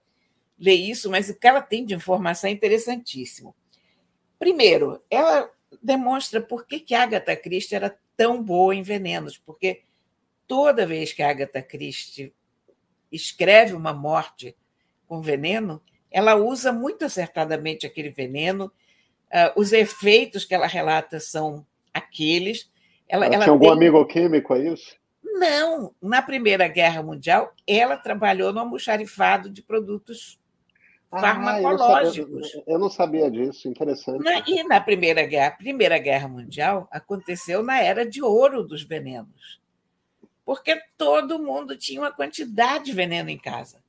ler 0.57 0.73
isso, 0.73 1.07
mas 1.07 1.29
o 1.29 1.35
que 1.35 1.47
ela 1.47 1.61
tem 1.61 1.85
de 1.85 1.93
informação 1.93 2.49
é 2.49 2.53
interessantíssimo. 2.53 3.53
Primeiro, 4.39 5.03
ela 5.09 5.51
demonstra 5.83 6.41
por 6.41 6.65
que, 6.65 6.79
que 6.79 6.95
Agatha 6.95 7.35
Christie 7.35 7.75
era 7.75 7.95
tão 8.15 8.41
boa 8.41 8.73
em 8.73 8.81
venenos, 8.81 9.37
porque 9.37 9.81
toda 10.47 10.87
vez 10.87 11.13
que 11.13 11.21
a 11.21 11.29
Agatha 11.29 11.61
Christie 11.61 12.33
escreve 13.11 13.73
uma 13.73 13.93
morte 13.93 14.55
com 15.07 15.21
veneno, 15.21 15.81
ela 16.09 16.35
usa 16.35 16.71
muito 16.71 17.05
acertadamente 17.05 17.85
aquele 17.85 18.09
veneno, 18.09 18.71
uh, 19.27 19.59
os 19.59 19.73
efeitos 19.73 20.45
que 20.45 20.55
ela 20.55 20.67
relata 20.67 21.19
são 21.19 21.65
aqueles. 21.93 22.71
Ela, 23.07 23.25
ela, 23.25 23.35
ela 23.35 23.43
tinha 23.43 23.53
algum 23.53 23.65
tem... 23.65 23.73
amigo 23.73 24.05
químico, 24.05 24.55
é 24.55 24.73
isso? 24.73 24.97
Não, 25.21 25.93
na 26.01 26.21
Primeira 26.21 26.67
Guerra 26.67 27.03
Mundial, 27.03 27.53
ela 27.67 27.97
trabalhou 27.97 28.51
no 28.51 28.59
almoxarifado 28.59 29.49
de 29.49 29.61
produtos 29.61 30.38
ah, 31.11 31.19
farmacológicos. 31.19 32.53
Eu, 32.53 32.63
eu, 32.67 32.79
não 32.79 32.89
sabia 32.89 33.29
disso, 33.29 33.67
interessante. 33.67 34.23
Na, 34.23 34.43
e 34.47 34.63
na 34.63 34.79
Primeira 34.79 35.25
Guerra, 35.25 35.51
Primeira 35.51 35.97
Guerra 35.97 36.27
Mundial 36.27 36.87
aconteceu 36.91 37.63
na 37.63 37.81
era 37.81 38.07
de 38.07 38.21
ouro 38.21 38.63
dos 38.63 38.83
venenos. 38.83 39.59
Porque 40.45 40.81
todo 40.97 41.41
mundo 41.41 41.77
tinha 41.77 42.01
uma 42.01 42.11
quantidade 42.11 42.85
de 42.85 42.93
veneno 42.93 43.29
em 43.29 43.37
casa. 43.37 43.83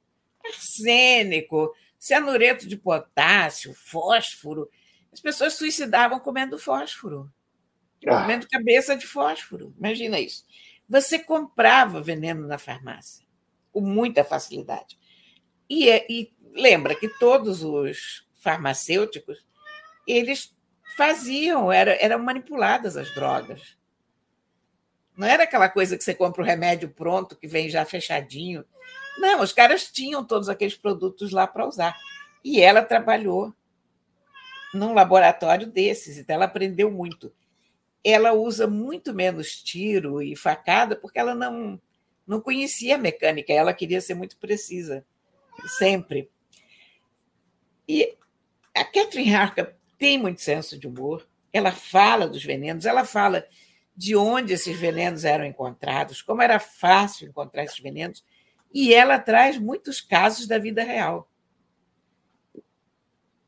Arsênico, 0.44 1.74
cianureto 1.98 2.66
de 2.66 2.76
potássio, 2.76 3.74
fósforo. 3.74 4.70
As 5.12 5.20
pessoas 5.20 5.54
suicidavam 5.54 6.20
comendo 6.20 6.58
fósforo. 6.58 7.30
Ah. 8.06 8.22
Comendo 8.22 8.48
cabeça 8.48 8.96
de 8.96 9.06
fósforo. 9.06 9.74
Imagina 9.78 10.18
isso. 10.18 10.44
Você 10.88 11.18
comprava 11.18 12.00
veneno 12.00 12.46
na 12.46 12.58
farmácia 12.58 13.24
com 13.72 13.80
muita 13.80 14.24
facilidade. 14.24 14.98
E, 15.68 15.88
é, 15.88 16.04
e 16.10 16.32
lembra 16.54 16.94
que 16.94 17.08
todos 17.08 17.62
os 17.62 18.26
farmacêuticos 18.38 19.44
eles 20.06 20.54
faziam, 20.96 21.70
era, 21.70 21.96
eram 22.02 22.18
manipuladas 22.18 22.96
as 22.96 23.14
drogas. 23.14 23.76
Não 25.16 25.26
era 25.26 25.44
aquela 25.44 25.68
coisa 25.68 25.96
que 25.96 26.04
você 26.04 26.14
compra 26.14 26.42
o 26.42 26.44
remédio 26.44 26.88
pronto, 26.88 27.36
que 27.36 27.46
vem 27.46 27.68
já 27.68 27.84
fechadinho. 27.84 28.64
Não, 29.18 29.40
os 29.42 29.52
caras 29.52 29.90
tinham 29.90 30.24
todos 30.24 30.48
aqueles 30.48 30.76
produtos 30.76 31.30
lá 31.30 31.46
para 31.46 31.66
usar. 31.66 31.96
E 32.42 32.60
ela 32.60 32.82
trabalhou 32.82 33.54
num 34.72 34.94
laboratório 34.94 35.66
desses, 35.66 36.16
então 36.16 36.36
ela 36.36 36.46
aprendeu 36.46 36.90
muito 36.90 37.32
ela 38.04 38.32
usa 38.32 38.66
muito 38.66 39.12
menos 39.14 39.62
tiro 39.62 40.22
e 40.22 40.34
facada 40.34 40.96
porque 40.96 41.18
ela 41.18 41.34
não, 41.34 41.80
não 42.26 42.40
conhecia 42.40 42.94
a 42.94 42.98
mecânica, 42.98 43.52
ela 43.52 43.74
queria 43.74 44.00
ser 44.00 44.14
muito 44.14 44.36
precisa, 44.38 45.04
sempre. 45.78 46.30
E 47.90 48.16
a 48.72 48.84
Catherine 48.84 49.34
Harker 49.34 49.74
tem 49.98 50.16
muito 50.16 50.40
senso 50.40 50.78
de 50.78 50.86
humor, 50.86 51.28
ela 51.52 51.72
fala 51.72 52.28
dos 52.28 52.44
venenos, 52.44 52.86
ela 52.86 53.04
fala 53.04 53.44
de 53.96 54.14
onde 54.14 54.52
esses 54.52 54.78
venenos 54.78 55.24
eram 55.24 55.44
encontrados, 55.44 56.22
como 56.22 56.40
era 56.40 56.60
fácil 56.60 57.26
encontrar 57.26 57.64
esses 57.64 57.80
venenos, 57.80 58.24
e 58.72 58.94
ela 58.94 59.18
traz 59.18 59.58
muitos 59.58 60.00
casos 60.00 60.46
da 60.46 60.56
vida 60.56 60.84
real. 60.84 61.28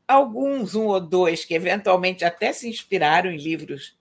Alguns, 0.08 0.74
um 0.74 0.86
ou 0.86 1.00
dois, 1.00 1.44
que 1.44 1.54
eventualmente 1.54 2.24
até 2.24 2.52
se 2.52 2.68
inspiraram 2.68 3.30
em 3.30 3.36
livros 3.36 3.96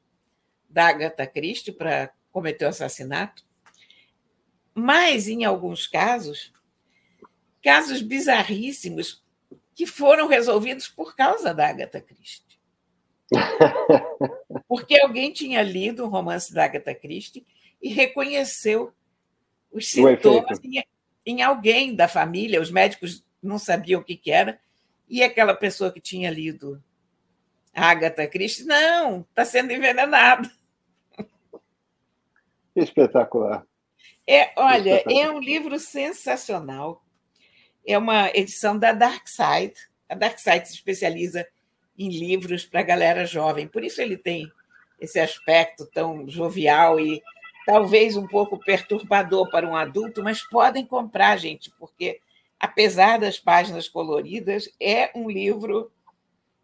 da 0.68 0.88
Agatha 0.88 1.28
Christie 1.28 1.72
para 1.72 2.12
cometer 2.32 2.66
o 2.66 2.70
assassinato, 2.70 3.46
mas, 4.74 5.28
em 5.28 5.46
alguns 5.46 5.86
casos, 5.86 6.52
casos 7.62 8.02
bizarríssimos 8.02 9.21
que 9.82 9.88
foram 9.88 10.28
resolvidos 10.28 10.88
por 10.88 11.16
causa 11.16 11.56
da 11.56 11.68
Agatha 11.68 12.00
Christie. 12.00 12.60
Porque 14.68 15.00
alguém 15.00 15.34
tinha 15.34 15.64
lido 15.64 16.06
um 16.06 16.08
romance 16.08 16.54
da 16.54 16.66
Agatha 16.66 16.94
Christie 16.94 17.44
e 17.82 17.90
reconheceu 17.90 18.94
os 19.72 19.90
sintomas 19.90 20.60
em, 20.64 20.84
em, 21.26 21.42
alguém 21.42 21.96
da 21.96 22.08
família, 22.08 22.62
os 22.62 22.70
médicos 22.70 23.26
não 23.42 23.58
sabiam 23.58 24.02
o 24.02 24.04
que, 24.04 24.16
que 24.16 24.30
era, 24.30 24.62
e 25.10 25.24
aquela 25.24 25.56
pessoa 25.56 25.92
que 25.92 26.00
tinha 26.00 26.30
lido 26.30 26.80
a 27.74 27.90
Agatha 27.90 28.28
Christie, 28.28 28.66
não, 28.66 29.22
está 29.22 29.44
sendo 29.44 29.74
envenenado. 29.74 30.48
Espetacular. 32.76 33.66
É, 34.28 34.54
olha, 34.56 34.98
Espetacular. 34.98 35.26
é 35.26 35.32
um 35.32 35.40
livro 35.40 35.80
sensacional. 35.80 37.01
É 37.86 37.98
uma 37.98 38.30
edição 38.30 38.78
da 38.78 38.92
Dark 38.92 39.28
Side. 39.28 39.74
A 40.08 40.16
Dark 40.16 40.40
Side 40.40 40.68
se 40.68 40.76
especializa 40.76 41.48
em 41.98 42.10
livros 42.10 42.66
para 42.66 42.80
a 42.80 42.84
galera 42.84 43.26
jovem, 43.26 43.68
por 43.68 43.84
isso 43.84 44.02
ele 44.02 44.18
tem 44.18 44.52
esse 45.00 45.20
aspecto 45.20 45.86
tão 45.88 46.28
jovial 46.28 47.00
e 47.00 47.22
talvez 47.66 48.16
um 48.16 48.28
pouco 48.28 48.58
perturbador 48.58 49.50
para 49.50 49.68
um 49.68 49.76
adulto, 49.76 50.24
mas 50.24 50.42
podem 50.48 50.86
comprar, 50.86 51.38
gente, 51.38 51.72
porque 51.80 52.20
apesar 52.62 53.18
das 53.18 53.40
páginas 53.40 53.90
coloridas, 53.90 54.70
é 54.80 55.10
um 55.16 55.30
livro. 55.30 55.92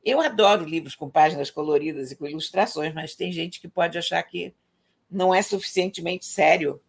Eu 0.06 0.21
adoro 0.21 0.63
livros 0.63 0.95
com 0.95 1.10
páginas 1.10 1.49
coloridas 1.49 2.12
e 2.12 2.15
com 2.15 2.27
ilustrações, 2.27 2.93
mas 2.93 3.15
tem 3.15 3.32
gente 3.32 3.60
que 3.60 3.67
pode 3.67 3.97
achar 3.97 4.21
que 4.21 4.53
não 5.10 5.34
é 5.34 5.41
suficientemente 5.41 6.25
sério 6.25 6.80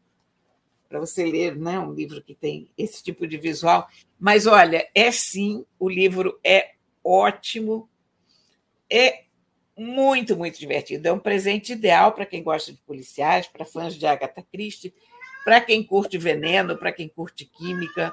para 0.89 1.01
você 1.01 1.25
ler 1.25 1.55
né, 1.57 1.79
um 1.79 1.93
livro 1.93 2.23
que 2.23 2.35
tem 2.35 2.71
esse 2.77 3.03
tipo 3.03 3.27
de 3.27 3.37
visual. 3.37 3.89
Mas 4.19 4.47
olha, 4.47 4.89
é 4.95 5.11
sim, 5.11 5.65
o 5.79 5.89
livro 5.89 6.39
é 6.43 6.73
ótimo, 7.05 7.89
é 8.91 9.25
muito, 9.77 10.37
muito 10.37 10.59
divertido. 10.59 11.07
É 11.07 11.13
um 11.13 11.19
presente 11.19 11.73
ideal 11.73 12.13
para 12.13 12.27
quem 12.27 12.43
gosta 12.43 12.73
de 12.73 12.79
policiais, 12.79 13.47
para 13.47 13.65
fãs 13.65 13.95
de 13.95 14.07
Agatha 14.07 14.45
Christie, 14.51 14.95
para 15.45 15.61
quem 15.61 15.85
curte 15.85 16.19
veneno, 16.19 16.77
para 16.77 16.93
quem 16.93 17.09
curte 17.09 17.45
química, 17.45 18.13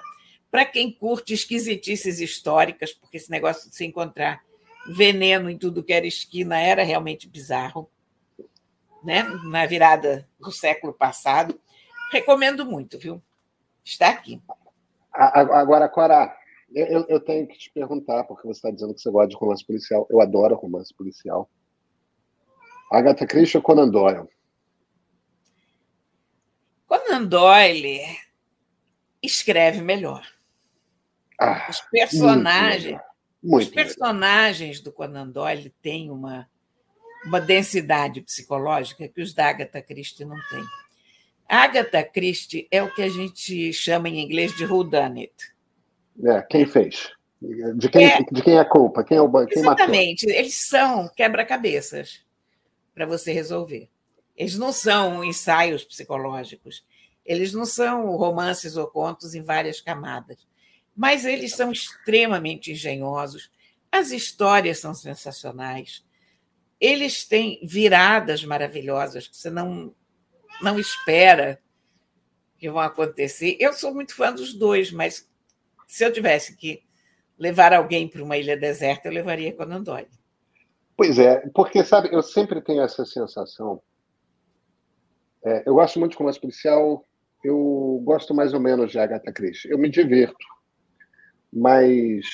para 0.51 0.65
quem 0.65 0.91
curte 0.91 1.33
esquisitices 1.33 2.19
históricas, 2.19 2.93
porque 2.93 3.17
esse 3.17 3.31
negócio 3.31 3.69
de 3.69 3.75
se 3.75 3.85
encontrar 3.85 4.43
veneno 4.87 5.49
em 5.49 5.57
tudo 5.57 5.83
que 5.83 5.91
era 5.91 6.05
esquina 6.05 6.59
era 6.59 6.83
realmente 6.83 7.27
bizarro 7.27 7.89
né, 9.03 9.23
na 9.43 9.65
virada 9.65 10.27
do 10.39 10.51
século 10.51 10.93
passado. 10.93 11.59
Recomendo 12.11 12.65
muito, 12.65 12.97
viu? 12.99 13.21
Está 13.83 14.09
aqui. 14.09 14.41
Agora, 15.11 15.87
Cora, 15.87 16.35
eu, 16.73 17.05
eu 17.07 17.19
tenho 17.19 17.47
que 17.47 17.57
te 17.57 17.71
perguntar, 17.71 18.23
porque 18.25 18.47
você 18.47 18.57
está 18.57 18.71
dizendo 18.71 18.93
que 18.93 19.01
você 19.01 19.09
gosta 19.09 19.29
de 19.29 19.35
romance 19.35 19.65
policial. 19.65 20.07
Eu 20.09 20.21
adoro 20.21 20.55
romance 20.55 20.93
policial. 20.93 21.49
Agatha 22.91 23.25
Christie 23.25 23.57
ou 23.57 23.63
Conan 23.63 23.89
Doyle? 23.89 24.27
Conan 26.87 27.25
Doyle 27.25 28.01
escreve 29.21 29.81
melhor. 29.81 30.25
Ah, 31.39 31.67
os 31.69 31.81
personagens, 31.81 32.99
muito 33.43 33.51
muito 33.51 33.67
os 33.67 33.73
personagens 33.73 34.79
do 34.79 34.91
Conan 34.91 35.29
Doyle 35.29 35.69
têm 35.81 36.09
uma 36.09 36.49
uma 37.25 37.41
densidade 37.41 38.21
psicológica 38.21 39.07
que 39.07 39.21
os 39.21 39.33
da 39.33 39.49
Agatha 39.49 39.81
Christie 39.81 40.25
não 40.25 40.37
têm. 40.49 40.63
Agatha 41.47 42.03
Christie 42.03 42.67
é 42.71 42.81
o 42.81 42.93
que 42.93 43.01
a 43.01 43.09
gente 43.09 43.71
chama 43.71 44.09
em 44.09 44.19
inglês 44.19 44.55
de 44.55 44.65
whodunit. 44.65 45.33
É, 46.23 46.41
quem 46.41 46.65
fez? 46.65 47.11
De 47.75 47.89
quem 47.89 48.05
é, 48.05 48.23
de 48.23 48.41
quem 48.41 48.55
é 48.55 48.59
a 48.59 48.65
culpa? 48.65 49.03
Quem 49.03 49.17
é 49.17 49.21
o 49.21 49.29
quem 49.45 49.59
Exatamente. 49.59 50.25
Matou? 50.25 50.39
Eles 50.39 50.67
são 50.67 51.09
quebra-cabeças 51.15 52.25
para 52.93 53.05
você 53.05 53.31
resolver. 53.31 53.89
Eles 54.35 54.57
não 54.57 54.71
são 54.71 55.23
ensaios 55.23 55.83
psicológicos. 55.83 56.83
Eles 57.25 57.53
não 57.53 57.65
são 57.65 58.15
romances 58.15 58.77
ou 58.77 58.87
contos 58.87 59.33
em 59.33 59.41
várias 59.41 59.81
camadas, 59.81 60.47
mas 60.95 61.25
eles 61.25 61.55
são 61.55 61.71
extremamente 61.71 62.71
engenhosos. 62.71 63.51
As 63.91 64.11
histórias 64.11 64.79
são 64.79 64.93
sensacionais. 64.93 66.05
Eles 66.79 67.25
têm 67.25 67.59
viradas 67.63 68.43
maravilhosas 68.43 69.27
que 69.27 69.35
você 69.35 69.49
não, 69.49 69.93
não 70.61 70.79
espera 70.79 71.59
que 72.57 72.69
vão 72.69 72.81
acontecer. 72.81 73.57
Eu 73.59 73.73
sou 73.73 73.93
muito 73.93 74.15
fã 74.15 74.31
dos 74.31 74.53
dois, 74.53 74.91
mas 74.91 75.29
se 75.87 76.05
eu 76.05 76.11
tivesse 76.11 76.55
que 76.55 76.83
levar 77.37 77.73
alguém 77.73 78.07
para 78.07 78.23
uma 78.23 78.37
ilha 78.37 78.57
deserta, 78.57 79.07
eu 79.07 79.13
levaria 79.13 79.53
Conan 79.53 79.81
Doyle. 79.81 80.07
Pois 80.97 81.19
é, 81.19 81.47
porque, 81.53 81.83
sabe, 81.83 82.09
eu 82.13 82.23
sempre 82.23 82.61
tenho 82.61 82.81
essa 82.81 83.05
sensação. 83.05 83.81
É, 85.43 85.63
eu 85.65 85.75
gosto 85.75 85.99
muito 85.99 86.13
de 86.13 86.17
romance 86.17 86.39
policial, 86.39 87.05
eu 87.43 88.01
gosto 88.03 88.33
mais 88.33 88.53
ou 88.53 88.59
menos 88.59 88.91
de 88.91 88.97
Agatha 88.97 89.31
Christie. 89.31 89.69
Eu 89.69 89.77
me 89.77 89.89
divirto, 89.89 90.45
mas 91.51 92.25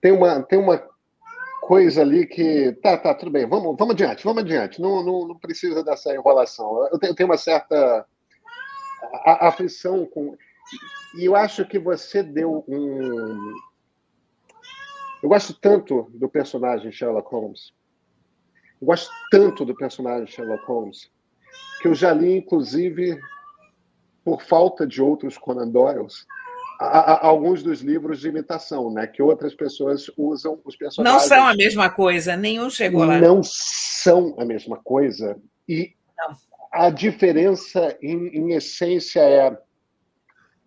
tem 0.00 0.12
uma, 0.12 0.42
tem 0.42 0.58
uma 0.58 0.88
coisa 1.66 2.02
ali 2.02 2.26
que. 2.26 2.72
Tá, 2.82 2.96
tá, 2.96 3.14
tudo 3.14 3.30
bem, 3.30 3.46
vamos, 3.46 3.76
vamos 3.78 3.94
adiante, 3.94 4.24
vamos 4.24 4.42
adiante. 4.42 4.80
Não, 4.80 5.02
não, 5.02 5.28
não 5.28 5.38
precisa 5.38 5.82
dessa 5.82 6.14
enrolação. 6.14 6.88
Eu 6.92 6.98
tenho, 6.98 7.28
uma 7.28 7.36
certa 7.36 8.06
aflição 9.24 10.06
com. 10.06 10.36
E 11.16 11.24
eu 11.24 11.36
acho 11.36 11.64
que 11.66 11.78
você 11.78 12.22
deu 12.22 12.64
um 12.66 13.54
eu 15.24 15.28
gosto 15.30 15.54
tanto 15.54 16.06
do 16.12 16.28
personagem 16.28 16.92
Sherlock 16.92 17.30
Holmes. 17.30 17.72
Eu 18.78 18.86
gosto 18.86 19.10
tanto 19.30 19.64
do 19.64 19.74
personagem 19.74 20.26
Sherlock 20.26 20.62
Holmes 20.66 21.10
que 21.80 21.88
eu 21.88 21.94
já 21.94 22.12
li, 22.12 22.36
inclusive, 22.36 23.18
por 24.22 24.42
falta 24.42 24.86
de 24.86 25.02
outros 25.02 25.38
Conan 25.38 25.68
Doyles, 25.68 26.26
a, 26.78 26.86
a, 26.86 27.26
alguns 27.26 27.62
dos 27.62 27.80
livros 27.80 28.20
de 28.20 28.28
imitação, 28.28 28.92
né? 28.92 29.06
Que 29.06 29.22
outras 29.22 29.54
pessoas 29.54 30.10
usam 30.16 30.60
os 30.64 30.76
personagens. 30.76 31.22
Não 31.22 31.28
são 31.28 31.46
a 31.46 31.54
mesma 31.54 31.90
coisa, 31.90 32.36
nenhum 32.36 32.70
chegou 32.70 33.04
lá. 33.04 33.18
Não 33.18 33.42
são 33.42 34.34
a 34.38 34.44
mesma 34.44 34.76
coisa. 34.76 35.36
E 35.68 35.94
Não. 36.18 36.36
a 36.72 36.90
diferença, 36.90 37.96
em, 38.02 38.28
em 38.28 38.52
essência, 38.54 39.20
é 39.20 39.58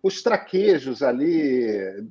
os 0.02 0.22
traquejos 0.22 1.02
ali 1.02 2.08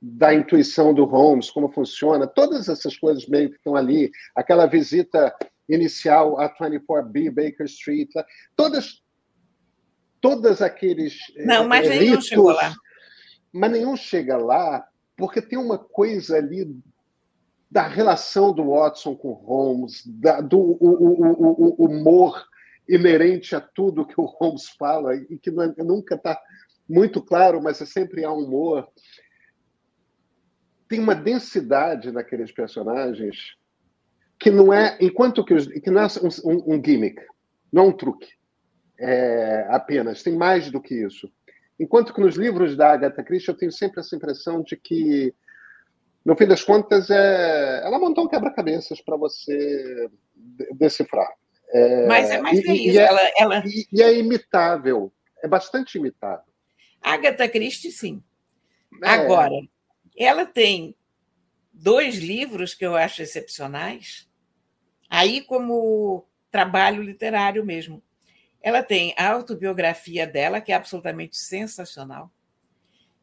da 0.00 0.32
intuição 0.32 0.94
do 0.94 1.04
Holmes, 1.04 1.50
como 1.50 1.72
funciona, 1.72 2.26
todas 2.26 2.68
essas 2.68 2.96
coisas 2.96 3.26
meio 3.26 3.50
que 3.50 3.56
estão 3.56 3.74
ali, 3.74 4.10
aquela 4.34 4.66
visita 4.66 5.34
inicial 5.68 6.38
a 6.38 6.48
24B 6.48 7.30
Baker 7.30 7.66
Street, 7.66 8.10
todas 8.54 9.02
todas 10.20 10.60
aqueles 10.60 11.16
Não, 11.36 11.66
mas 11.66 11.88
ritos, 11.88 11.98
nenhum 12.00 12.20
chegou 12.20 12.50
lá. 12.50 12.74
Mas 13.52 13.70
nenhum 13.70 13.96
chega 13.96 14.36
lá, 14.36 14.86
porque 15.16 15.42
tem 15.42 15.58
uma 15.58 15.78
coisa 15.78 16.36
ali 16.36 16.76
da 17.70 17.86
relação 17.86 18.52
do 18.52 18.70
Watson 18.70 19.14
com 19.14 19.32
Holmes, 19.32 20.02
da, 20.06 20.40
do 20.40 20.58
o, 20.58 20.78
o, 20.80 21.82
o, 21.82 21.86
humor 21.86 22.46
inerente 22.88 23.54
a 23.54 23.60
tudo 23.60 24.06
que 24.06 24.18
o 24.18 24.24
Holmes 24.24 24.68
fala 24.70 25.14
e 25.14 25.38
que 25.38 25.50
não, 25.50 25.74
nunca 25.78 26.14
está 26.14 26.40
muito 26.88 27.20
claro, 27.22 27.62
mas 27.62 27.82
é 27.82 27.86
sempre 27.86 28.24
há 28.24 28.32
humor 28.32 28.88
tem 30.88 30.98
uma 30.98 31.14
densidade 31.14 32.10
naqueles 32.10 32.50
personagens 32.50 33.56
que 34.40 34.50
não 34.50 34.72
é, 34.72 34.96
enquanto 35.00 35.44
que, 35.44 35.52
os, 35.52 35.66
que 35.66 35.90
não 35.90 36.00
é 36.00 36.06
um, 36.44 36.74
um, 36.74 36.82
gimmick, 36.82 37.20
não 37.70 37.84
é 37.84 37.86
um 37.88 37.92
truque, 37.92 38.28
é, 38.98 39.66
apenas, 39.68 40.22
tem 40.22 40.34
mais 40.34 40.70
do 40.70 40.80
que 40.80 40.94
isso. 40.94 41.30
Enquanto 41.78 42.12
que 42.12 42.20
nos 42.20 42.36
livros 42.36 42.76
da 42.76 42.92
Agatha 42.92 43.22
Christie 43.22 43.50
eu 43.50 43.56
tenho 43.56 43.70
sempre 43.70 44.00
essa 44.00 44.16
impressão 44.16 44.62
de 44.62 44.76
que, 44.76 45.32
no 46.24 46.36
fim 46.36 46.46
das 46.46 46.62
contas, 46.62 47.08
é, 47.08 47.82
ela 47.84 47.98
montou 47.98 48.24
um 48.24 48.28
quebra-cabeças 48.28 49.00
para 49.00 49.16
você 49.16 50.10
decifrar. 50.72 51.32
É, 51.70 52.06
Mas 52.06 52.30
é 52.30 52.40
mais 52.40 52.58
e, 52.58 52.62
isso. 52.62 52.72
E 52.72 52.98
é, 52.98 53.02
ela, 53.02 53.20
ela... 53.38 53.62
E, 53.64 53.86
e, 53.92 54.02
é 54.02 54.18
imitável, 54.18 55.12
é 55.42 55.46
bastante 55.46 55.98
imitável. 55.98 56.44
Agatha 57.00 57.48
Christie, 57.48 57.92
sim. 57.92 58.22
É. 59.02 59.08
Agora, 59.08 59.54
ela 60.16 60.44
tem 60.44 60.96
dois 61.72 62.16
livros 62.16 62.74
que 62.74 62.84
eu 62.84 62.96
acho 62.96 63.22
excepcionais, 63.22 64.28
aí 65.08 65.42
como 65.42 66.26
trabalho 66.50 67.02
literário 67.02 67.64
mesmo. 67.64 68.02
Ela 68.60 68.82
tem 68.82 69.14
a 69.16 69.30
autobiografia 69.30 70.26
dela, 70.26 70.60
que 70.60 70.72
é 70.72 70.74
absolutamente 70.74 71.36
sensacional. 71.36 72.30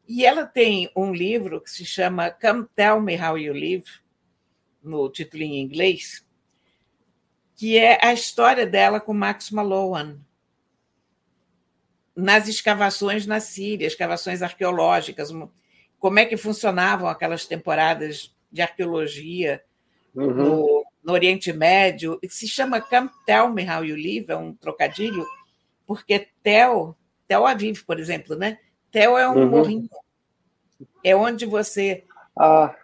E 0.08 0.24
ela 0.24 0.46
tem 0.46 0.90
um 0.96 1.12
livro 1.12 1.60
que 1.60 1.70
se 1.70 1.84
chama 1.84 2.30
Come 2.30 2.66
Tell 2.74 3.00
Me 3.00 3.20
How 3.20 3.36
You 3.36 3.52
Live, 3.52 3.90
no 4.82 5.10
título 5.10 5.42
em 5.42 5.60
inglês, 5.60 6.24
que 7.56 7.76
é 7.76 7.98
a 8.04 8.12
história 8.12 8.66
dela 8.66 9.00
com 9.00 9.12
Max 9.12 9.50
Malone 9.50 10.20
nas 12.14 12.48
escavações 12.48 13.26
na 13.26 13.40
Síria, 13.40 13.86
escavações 13.86 14.40
arqueológicas, 14.40 15.30
como 15.98 16.18
é 16.18 16.24
que 16.24 16.36
funcionavam 16.36 17.08
aquelas 17.08 17.44
temporadas 17.44 18.34
de 18.50 18.62
arqueologia 18.62 19.62
uhum. 20.14 20.32
no, 20.32 20.85
no, 21.06 21.12
Oriente 21.12 21.52
Médio. 21.52 22.18
Se 22.28 22.48
chama 22.48 22.80
Come 22.80 23.10
Tell 23.24 23.50
Me 23.50 23.68
How 23.68 23.84
You 23.84 23.96
Live, 23.96 24.26
é 24.28 24.36
um 24.36 24.54
trocadilho, 24.54 25.24
porque 25.86 26.28
Tel, 26.42 26.96
Tel 27.28 27.46
Aviv, 27.46 27.84
por 27.84 28.00
exemplo, 28.00 28.36
né? 28.36 28.58
Tel 28.90 29.16
é 29.16 29.28
um 29.28 29.38
uhum. 29.38 29.50
morrinho. 29.50 29.88
É 31.04 31.14
onde 31.14 31.46
você. 31.46 32.04
Ah, 32.38 32.74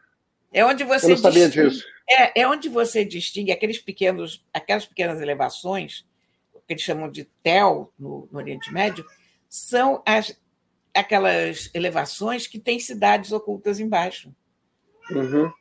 é 0.53 0.65
onde 0.65 0.85
você. 0.85 1.07
Eu 1.07 1.11
não 1.11 1.17
sabia 1.19 1.47
distingue, 1.47 1.71
disso. 1.71 1.87
É, 2.09 2.43
é 2.43 2.49
onde 2.49 2.69
você 2.69 3.05
distingue 3.05 3.53
aqueles 3.53 3.79
pequenos, 3.79 4.45
aquelas 4.53 4.87
pequenas 4.87 5.21
elevações, 5.21 6.07
que 6.67 6.75
eles 6.75 6.83
chamam 6.83 7.11
de 7.11 7.25
Tel 7.43 7.93
no, 7.99 8.29
no 8.31 8.39
Oriente 8.39 8.73
Médio, 8.73 9.05
são 9.49 10.03
as, 10.07 10.39
aquelas 10.95 11.71
elevações 11.75 12.47
que 12.47 12.59
têm 12.59 12.79
cidades 12.79 13.33
ocultas 13.33 13.81
embaixo. 13.81 14.35
Uhum. 15.11 15.53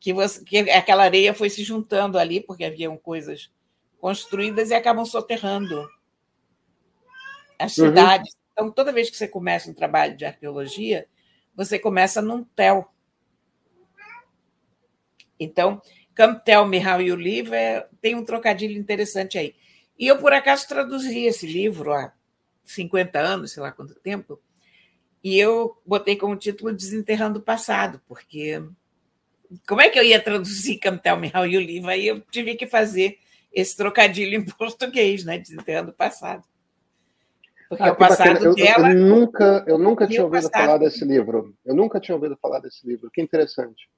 Que, 0.00 0.12
você, 0.12 0.42
que 0.42 0.58
aquela 0.70 1.04
areia 1.04 1.34
foi 1.34 1.50
se 1.50 1.62
juntando 1.62 2.18
ali, 2.18 2.40
porque 2.40 2.64
haviam 2.64 2.96
coisas 2.96 3.52
construídas 4.00 4.70
e 4.70 4.74
acabam 4.74 5.04
soterrando 5.04 5.86
as 7.58 7.76
uhum. 7.76 7.88
cidades. 7.88 8.34
Então, 8.52 8.70
toda 8.70 8.92
vez 8.92 9.10
que 9.10 9.16
você 9.16 9.28
começa 9.28 9.70
um 9.70 9.74
trabalho 9.74 10.16
de 10.16 10.24
arqueologia, 10.24 11.06
você 11.54 11.78
começa 11.78 12.22
num 12.22 12.42
tel. 12.42 12.90
Então, 15.38 15.80
Come 16.16 16.40
Tell 16.44 16.66
Me 16.66 16.78
How 16.84 17.00
You 17.00 17.16
Live 17.16 17.54
é, 17.54 17.86
tem 18.00 18.14
um 18.14 18.24
trocadilho 18.24 18.78
interessante 18.78 19.38
aí. 19.38 19.54
E 19.98 20.06
eu, 20.06 20.18
por 20.18 20.32
acaso, 20.32 20.66
traduzi 20.66 21.24
esse 21.24 21.46
livro 21.46 21.92
há 21.92 22.12
50 22.64 23.18
anos, 23.18 23.52
sei 23.52 23.62
lá 23.62 23.70
quanto 23.70 23.94
tempo, 23.94 24.40
e 25.22 25.38
eu 25.38 25.78
botei 25.84 26.16
como 26.16 26.36
título 26.36 26.72
Desenterrando 26.72 27.38
o 27.38 27.42
Passado, 27.42 28.00
porque 28.08 28.62
como 29.66 29.80
é 29.80 29.88
que 29.88 29.98
eu 29.98 30.04
ia 30.04 30.20
traduzir 30.20 30.78
Capital 30.78 31.18
Miral 31.18 31.46
e 31.46 31.56
o 31.56 31.60
livro? 31.60 31.90
Aí 31.90 32.06
eu 32.06 32.20
tive 32.20 32.54
que 32.54 32.66
fazer 32.66 33.18
esse 33.52 33.76
trocadilho 33.76 34.36
em 34.36 34.44
português, 34.46 35.24
né? 35.24 35.38
Desenterrando 35.38 35.90
o 35.90 35.94
Passado. 35.94 36.44
Porque 37.68 37.84
ah, 37.84 37.92
o 37.92 37.96
passado 37.96 38.44
eu, 38.46 38.54
dela. 38.54 38.92
Eu 38.92 38.98
nunca, 38.98 39.64
eu 39.64 39.78
nunca 39.78 40.04
tinha 40.04 40.24
ouvido 40.24 40.50
passado. 40.50 40.66
falar 40.66 40.78
desse 40.78 41.04
livro. 41.04 41.54
Eu 41.64 41.72
nunca 41.72 42.00
tinha 42.00 42.16
ouvido 42.16 42.36
falar 42.36 42.58
desse 42.58 42.84
livro. 42.84 43.08
Que 43.12 43.22
interessante. 43.22 43.88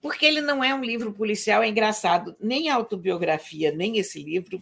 Porque 0.00 0.24
ele 0.24 0.40
não 0.40 0.62
é 0.62 0.72
um 0.72 0.84
livro 0.84 1.12
policial, 1.12 1.60
é 1.60 1.68
engraçado. 1.68 2.36
Nem 2.38 2.68
a 2.68 2.76
autobiografia, 2.76 3.72
nem 3.72 3.98
esse 3.98 4.22
livro 4.22 4.60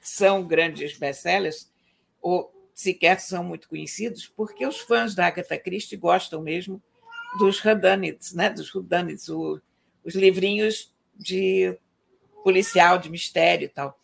são 0.00 0.46
grandes 0.46 0.96
best-sellers, 0.96 1.68
ou 2.22 2.54
sequer 2.72 3.18
são 3.18 3.42
muito 3.42 3.68
conhecidos, 3.68 4.28
porque 4.28 4.64
os 4.64 4.78
fãs 4.78 5.12
da 5.12 5.26
Agatha 5.26 5.58
Christie 5.58 5.96
gostam 5.96 6.40
mesmo 6.40 6.80
dos 7.40 7.64
whodunits, 7.64 8.32
né? 8.34 8.48
dos 8.50 8.72
whodunits, 8.72 9.28
o, 9.28 9.60
os 10.06 10.14
livrinhos 10.14 10.94
de 11.16 11.76
policial, 12.44 12.96
de 12.96 13.10
mistério 13.10 13.64
e 13.64 13.68
tal. 13.68 13.98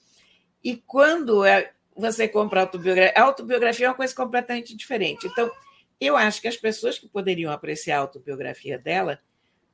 E 0.65 0.77
quando 0.77 1.45
é, 1.45 1.73
você 1.97 2.27
compra 2.27 2.63
autobiografia, 2.63 3.15
a 3.17 3.23
autobiografia 3.23 3.87
é 3.87 3.89
uma 3.89 3.95
coisa 3.95 4.15
completamente 4.15 4.77
diferente. 4.77 5.29
Então, 5.29 5.49
eu 6.01 6.17
acho 6.17 6.43
que 6.43 6.49
as 6.49 6.57
pessoas 6.57 6.99
que 6.99 7.09
poderiam 7.09 7.53
apreciar 7.53 7.99
a 7.99 8.01
autobiografia 8.01 8.77
dela 8.77 9.21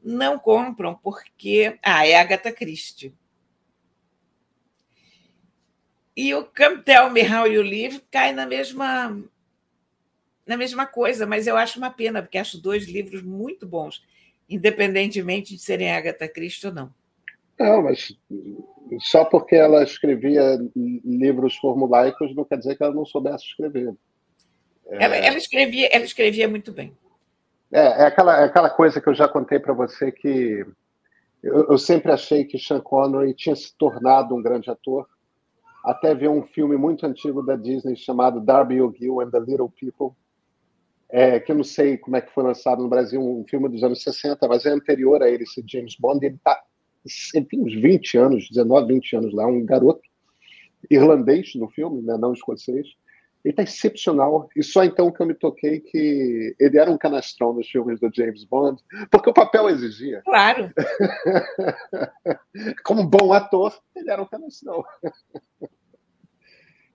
não 0.02 0.38
compram 0.38 0.94
porque. 0.94 1.78
Ah, 1.82 2.06
é 2.06 2.14
Agatha 2.14 2.52
Christie. 2.52 3.14
E 6.14 6.34
o 6.34 6.44
Come 6.44 6.82
Tell 6.82 7.10
Me 7.10 7.22
How 7.22 7.46
You 7.46 7.62
Live 7.62 8.00
cai 8.10 8.32
na 8.32 8.44
mesma, 8.44 9.16
na 10.44 10.56
mesma 10.56 10.84
coisa, 10.84 11.24
mas 11.24 11.46
eu 11.46 11.56
acho 11.56 11.78
uma 11.78 11.90
pena, 11.90 12.20
porque 12.20 12.36
acho 12.36 12.60
dois 12.60 12.86
livros 12.86 13.22
muito 13.22 13.66
bons, 13.66 14.04
independentemente 14.48 15.54
de 15.54 15.60
serem 15.60 15.92
Agatha 15.92 16.28
Christie 16.28 16.68
ou 16.68 16.74
não. 16.74 16.90
Não, 17.58 17.82
mas 17.82 18.16
só 19.00 19.24
porque 19.24 19.56
ela 19.56 19.82
escrevia 19.82 20.58
livros 20.74 21.56
formulaicos 21.56 22.34
não 22.34 22.44
quer 22.44 22.58
dizer 22.58 22.76
que 22.76 22.82
ela 22.82 22.94
não 22.94 23.04
soubesse 23.04 23.44
escrever. 23.44 23.94
Ela, 24.90 25.16
ela, 25.16 25.36
escrevia, 25.36 25.88
ela 25.92 26.04
escrevia 26.04 26.48
muito 26.48 26.72
bem. 26.72 26.96
É, 27.70 27.80
é 27.80 28.06
aquela, 28.06 28.40
é 28.40 28.44
aquela 28.44 28.70
coisa 28.70 29.00
que 29.00 29.08
eu 29.08 29.14
já 29.14 29.28
contei 29.28 29.58
para 29.58 29.74
você 29.74 30.10
que 30.10 30.64
eu, 31.42 31.66
eu, 31.68 31.78
sempre 31.78 32.10
achei 32.10 32.44
que 32.44 32.58
Sean 32.58 32.80
Connery 32.80 33.34
tinha 33.34 33.54
se 33.54 33.76
tornado 33.76 34.34
um 34.34 34.42
grande 34.42 34.70
ator, 34.70 35.06
até 35.84 36.14
ver 36.14 36.28
um 36.28 36.42
filme 36.42 36.76
muito 36.76 37.06
antigo 37.06 37.42
da 37.42 37.54
Disney 37.54 37.96
chamado 37.96 38.40
Darby 38.40 38.80
O'Gill 38.80 39.20
and 39.20 39.30
the 39.30 39.40
Little 39.40 39.70
People, 39.70 40.16
é, 41.10 41.40
que 41.40 41.50
eu 41.50 41.56
não 41.56 41.64
sei 41.64 41.96
como 41.96 42.16
é 42.16 42.20
que 42.20 42.32
foi 42.32 42.44
lançado 42.44 42.82
no 42.82 42.88
Brasil, 42.88 43.20
um 43.20 43.44
filme 43.48 43.68
dos 43.68 43.82
anos 43.82 44.02
60, 44.02 44.46
mas 44.46 44.66
é 44.66 44.70
anterior 44.70 45.22
a 45.22 45.28
ele, 45.28 45.44
esse 45.44 45.64
James 45.66 45.96
Bond. 45.98 46.24
Ele, 46.24 46.38
tá, 46.42 46.60
ele 47.34 47.46
tem 47.46 47.60
uns 47.60 47.74
20 47.74 48.18
anos, 48.18 48.48
19, 48.48 48.94
20 48.94 49.16
anos 49.16 49.34
lá, 49.34 49.46
um 49.46 49.64
garoto 49.64 50.02
irlandês 50.90 51.54
no 51.54 51.68
filme, 51.68 52.02
né, 52.02 52.16
não 52.18 52.32
escocês. 52.32 52.86
Ele 53.44 53.52
está 53.52 53.62
excepcional. 53.62 54.48
E 54.54 54.62
só 54.62 54.84
então 54.84 55.10
que 55.10 55.22
eu 55.22 55.26
me 55.26 55.34
toquei 55.34 55.80
que 55.80 56.54
ele 56.58 56.76
era 56.76 56.90
um 56.90 56.98
canastrão 56.98 57.52
nos 57.52 57.68
filmes 57.68 58.00
do 58.00 58.10
James 58.12 58.44
Bond, 58.44 58.82
porque 59.10 59.30
o 59.30 59.34
papel 59.34 59.70
exigia. 59.70 60.22
Claro. 60.24 60.70
Como 62.84 63.08
bom 63.08 63.32
ator, 63.32 63.72
ele 63.94 64.10
era 64.10 64.20
um 64.20 64.26
canastrão. 64.26 64.84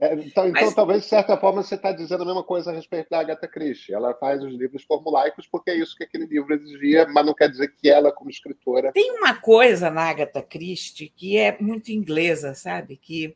É, 0.03 0.13
então, 0.15 0.49
então 0.49 0.65
Mas... 0.65 0.75
talvez, 0.75 1.03
de 1.03 1.07
certa 1.07 1.37
forma, 1.37 1.63
você 1.63 1.75
está 1.75 1.93
dizendo 1.93 2.23
a 2.23 2.25
mesma 2.25 2.43
coisa 2.43 2.71
a 2.71 2.73
respeito 2.73 3.09
da 3.09 3.21
Agatha 3.21 3.47
Christie. 3.47 3.93
Ela 3.93 4.13
faz 4.13 4.43
os 4.43 4.53
livros 4.53 4.83
formulaicos 4.83 5.47
porque 5.47 5.71
é 5.71 5.77
isso 5.77 5.95
que 5.95 6.03
aquele 6.03 6.25
livro 6.25 6.53
exigia, 6.53 7.07
mas 7.07 7.25
não 7.25 7.33
quer 7.33 7.49
dizer 7.49 7.69
que 7.69 7.89
ela, 7.89 8.11
como 8.11 8.29
escritora. 8.29 8.91
Tem 8.91 9.11
uma 9.11 9.33
coisa 9.33 9.89
na 9.89 10.09
Agatha 10.09 10.41
Christie 10.41 11.07
que 11.15 11.37
é 11.37 11.57
muito 11.57 11.89
inglesa, 11.89 12.53
sabe? 12.53 12.97
Que 12.97 13.33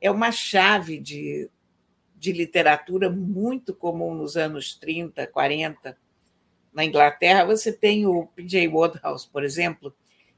é 0.00 0.10
uma 0.10 0.32
chave 0.32 0.98
de, 0.98 1.48
de 2.16 2.32
literatura 2.32 3.08
muito 3.08 3.72
comum 3.72 4.12
nos 4.12 4.36
anos 4.36 4.74
30, 4.74 5.28
40. 5.28 5.96
Na 6.72 6.84
Inglaterra, 6.84 7.44
você 7.44 7.72
tem 7.72 8.04
o 8.04 8.26
P.J. 8.26 8.66
Woodhouse, 8.66 9.28
por 9.28 9.44
exemplo, 9.44 9.94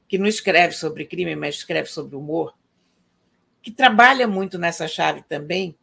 que 0.07 0.19
não 0.19 0.27
escreve 0.27 0.75
sobre 0.75 1.05
crime, 1.05 1.35
mas 1.35 1.55
escreve 1.55 1.89
sobre 1.89 2.15
humor 2.15 2.53
que 3.63 3.71
trabalha 3.71 4.27
muito 4.27 4.59
nessa 4.59 4.89
chave 4.89 5.23
também, 5.23 5.75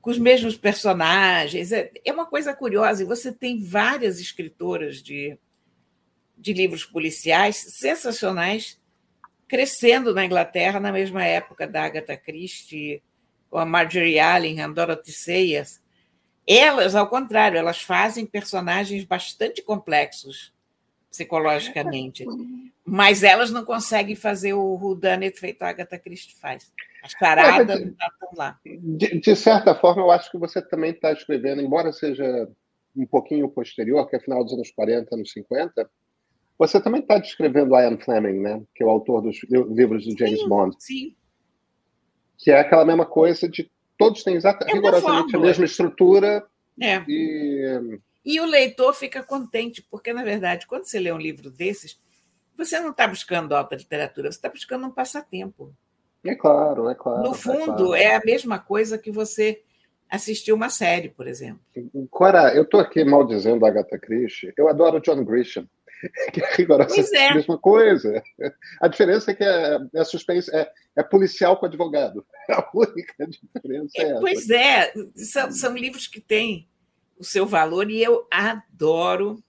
com 0.00 0.08
os 0.08 0.18
mesmos 0.18 0.56
personagens. 0.56 1.72
É, 1.72 1.90
é 2.04 2.12
uma 2.12 2.26
coisa 2.26 2.54
curiosa, 2.54 3.02
e 3.02 3.06
você 3.06 3.32
tem 3.32 3.60
várias 3.60 4.20
escritoras 4.20 5.02
de, 5.02 5.36
de 6.38 6.52
livros 6.52 6.84
policiais 6.84 7.56
sensacionais 7.56 8.80
crescendo 9.48 10.14
na 10.14 10.24
Inglaterra 10.24 10.80
na 10.80 10.92
mesma 10.92 11.24
época 11.24 11.66
da 11.66 11.84
Agatha 11.84 12.16
Christie, 12.16 13.02
com 13.50 13.58
a 13.58 13.66
Marjorie 13.66 14.18
Allen, 14.18 14.62
a 14.62 14.68
Dorothy 14.68 15.12
Sayers. 15.12 15.82
Elas, 16.46 16.94
ao 16.94 17.08
contrário, 17.08 17.58
elas 17.58 17.82
fazem 17.82 18.24
personagens 18.24 19.04
bastante 19.04 19.60
complexos 19.60 20.54
psicologicamente. 21.10 22.24
Mas 22.92 23.22
elas 23.22 23.50
não 23.50 23.64
conseguem 23.64 24.14
fazer 24.14 24.52
o 24.52 24.74
whodunit 24.74 25.40
feito 25.40 25.62
a 25.62 25.70
Agatha 25.70 25.98
Christie 25.98 26.36
faz. 26.38 26.70
As 27.02 27.18
paradas 27.18 27.80
não 27.80 27.88
estão 27.88 28.28
lá. 28.36 28.60
De, 28.66 29.18
de, 29.18 29.34
certa 29.34 29.74
forma, 29.74 30.02
eu 30.02 30.10
acho 30.10 30.30
que 30.30 30.36
você 30.36 30.60
também 30.60 30.90
está 30.90 31.10
escrevendo, 31.10 31.62
embora 31.62 31.90
seja 31.90 32.46
um 32.94 33.06
pouquinho 33.06 33.48
posterior, 33.48 34.06
que 34.10 34.16
é 34.16 34.20
final 34.20 34.44
dos 34.44 34.52
anos 34.52 34.70
40, 34.72 35.14
anos 35.14 35.32
50, 35.32 35.90
você 36.58 36.78
também 36.82 37.00
está 37.00 37.16
descrevendo 37.16 37.74
Ian 37.74 37.96
Fleming, 37.96 38.38
né? 38.40 38.62
que 38.74 38.82
é 38.82 38.86
o 38.86 38.90
autor 38.90 39.22
dos 39.22 39.38
livros 39.48 40.04
do 40.04 40.14
James 40.18 40.40
sim, 40.40 40.48
Bond. 40.48 40.76
Sim. 40.78 41.16
Que 42.36 42.50
é 42.50 42.60
aquela 42.60 42.84
mesma 42.84 43.06
coisa 43.06 43.48
de 43.48 43.70
todos 43.96 44.22
têm 44.22 44.34
exatamente, 44.34 44.70
é 44.70 44.74
rigorosamente 44.74 45.34
a 45.34 45.40
mesma 45.40 45.64
estrutura. 45.64 46.44
É. 46.78 47.02
E 47.08 47.98
e 48.24 48.38
o 48.38 48.44
leitor 48.44 48.94
fica 48.94 49.22
contente, 49.22 49.82
porque, 49.90 50.12
na 50.12 50.22
verdade, 50.22 50.66
quando 50.66 50.84
você 50.84 50.98
lê 50.98 51.10
um 51.10 51.18
livro 51.18 51.50
desses, 51.50 51.98
você 52.56 52.78
não 52.80 52.90
está 52.90 53.06
buscando 53.06 53.54
alta 53.54 53.76
literatura, 53.76 54.30
você 54.30 54.38
está 54.38 54.48
buscando 54.48 54.86
um 54.86 54.90
passatempo. 54.90 55.74
É 56.24 56.34
claro, 56.34 56.88
é 56.88 56.94
claro. 56.94 57.22
No 57.22 57.34
fundo, 57.34 57.94
é, 57.94 58.02
claro. 58.02 58.12
é 58.12 58.14
a 58.16 58.22
mesma 58.24 58.58
coisa 58.58 58.96
que 58.96 59.10
você 59.10 59.62
assistir 60.08 60.52
uma 60.52 60.68
série, 60.68 61.08
por 61.08 61.26
exemplo. 61.26 61.60
Cora, 62.10 62.54
eu 62.54 62.64
estou 62.64 62.78
aqui 62.78 63.02
mal 63.02 63.26
dizendo 63.26 63.64
a 63.64 63.68
Agatha 63.68 63.98
Christie, 63.98 64.52
eu 64.58 64.68
adoro 64.68 65.00
John 65.00 65.24
Grisham, 65.24 65.66
que 66.32 66.42
é 66.42 66.54
rigorosamente 66.54 67.16
é. 67.16 67.28
a 67.30 67.34
mesma 67.34 67.58
coisa. 67.58 68.22
A 68.80 68.88
diferença 68.88 69.30
é 69.30 69.34
que 69.34 69.42
é, 69.42 69.78
é 69.94 70.04
suspense, 70.04 70.54
é, 70.54 70.70
é, 70.96 71.02
policial 71.02 71.56
com 71.56 71.66
advogado. 71.66 72.24
A 72.50 72.68
única 72.74 73.26
diferença 73.26 73.92
é, 73.96 74.02
é 74.02 74.10
essa. 74.10 74.20
Pois 74.20 74.50
é, 74.50 74.92
são, 75.16 75.50
são 75.50 75.76
livros 75.76 76.06
que 76.06 76.20
têm 76.20 76.68
o 77.18 77.24
seu 77.24 77.46
valor 77.46 77.90
e 77.90 78.02
eu 78.02 78.26
adoro. 78.30 79.42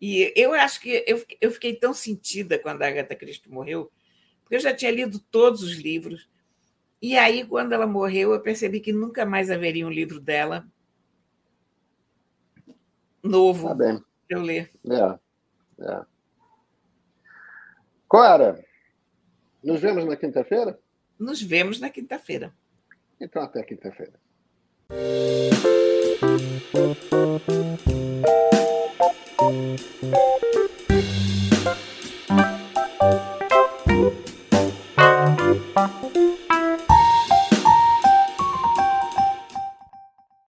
E 0.00 0.32
eu 0.36 0.52
acho 0.52 0.80
que 0.80 1.04
eu, 1.06 1.24
eu 1.40 1.50
fiquei 1.50 1.74
tão 1.74 1.94
sentida 1.94 2.58
quando 2.58 2.82
a 2.82 2.88
Agatha 2.88 3.14
Christie 3.14 3.50
morreu, 3.50 3.90
porque 4.42 4.56
eu 4.56 4.60
já 4.60 4.74
tinha 4.74 4.90
lido 4.90 5.18
todos 5.30 5.62
os 5.62 5.76
livros. 5.76 6.28
E 7.00 7.16
aí, 7.16 7.44
quando 7.46 7.72
ela 7.72 7.86
morreu, 7.86 8.32
eu 8.32 8.40
percebi 8.40 8.80
que 8.80 8.92
nunca 8.92 9.24
mais 9.24 9.50
haveria 9.50 9.86
um 9.86 9.90
livro 9.90 10.20
dela 10.20 10.66
novo 13.22 13.68
tá 13.68 13.74
para 13.74 14.02
eu 14.28 14.40
ler. 14.40 14.70
É, 14.84 15.18
é. 15.84 16.04
Cora, 18.08 18.64
nos 19.62 19.80
vemos 19.80 20.04
na 20.04 20.16
quinta-feira? 20.16 20.78
Nos 21.18 21.42
vemos 21.42 21.80
na 21.80 21.90
quinta-feira. 21.90 22.54
Então, 23.20 23.42
até 23.42 23.62
quinta-feira. 23.62 24.14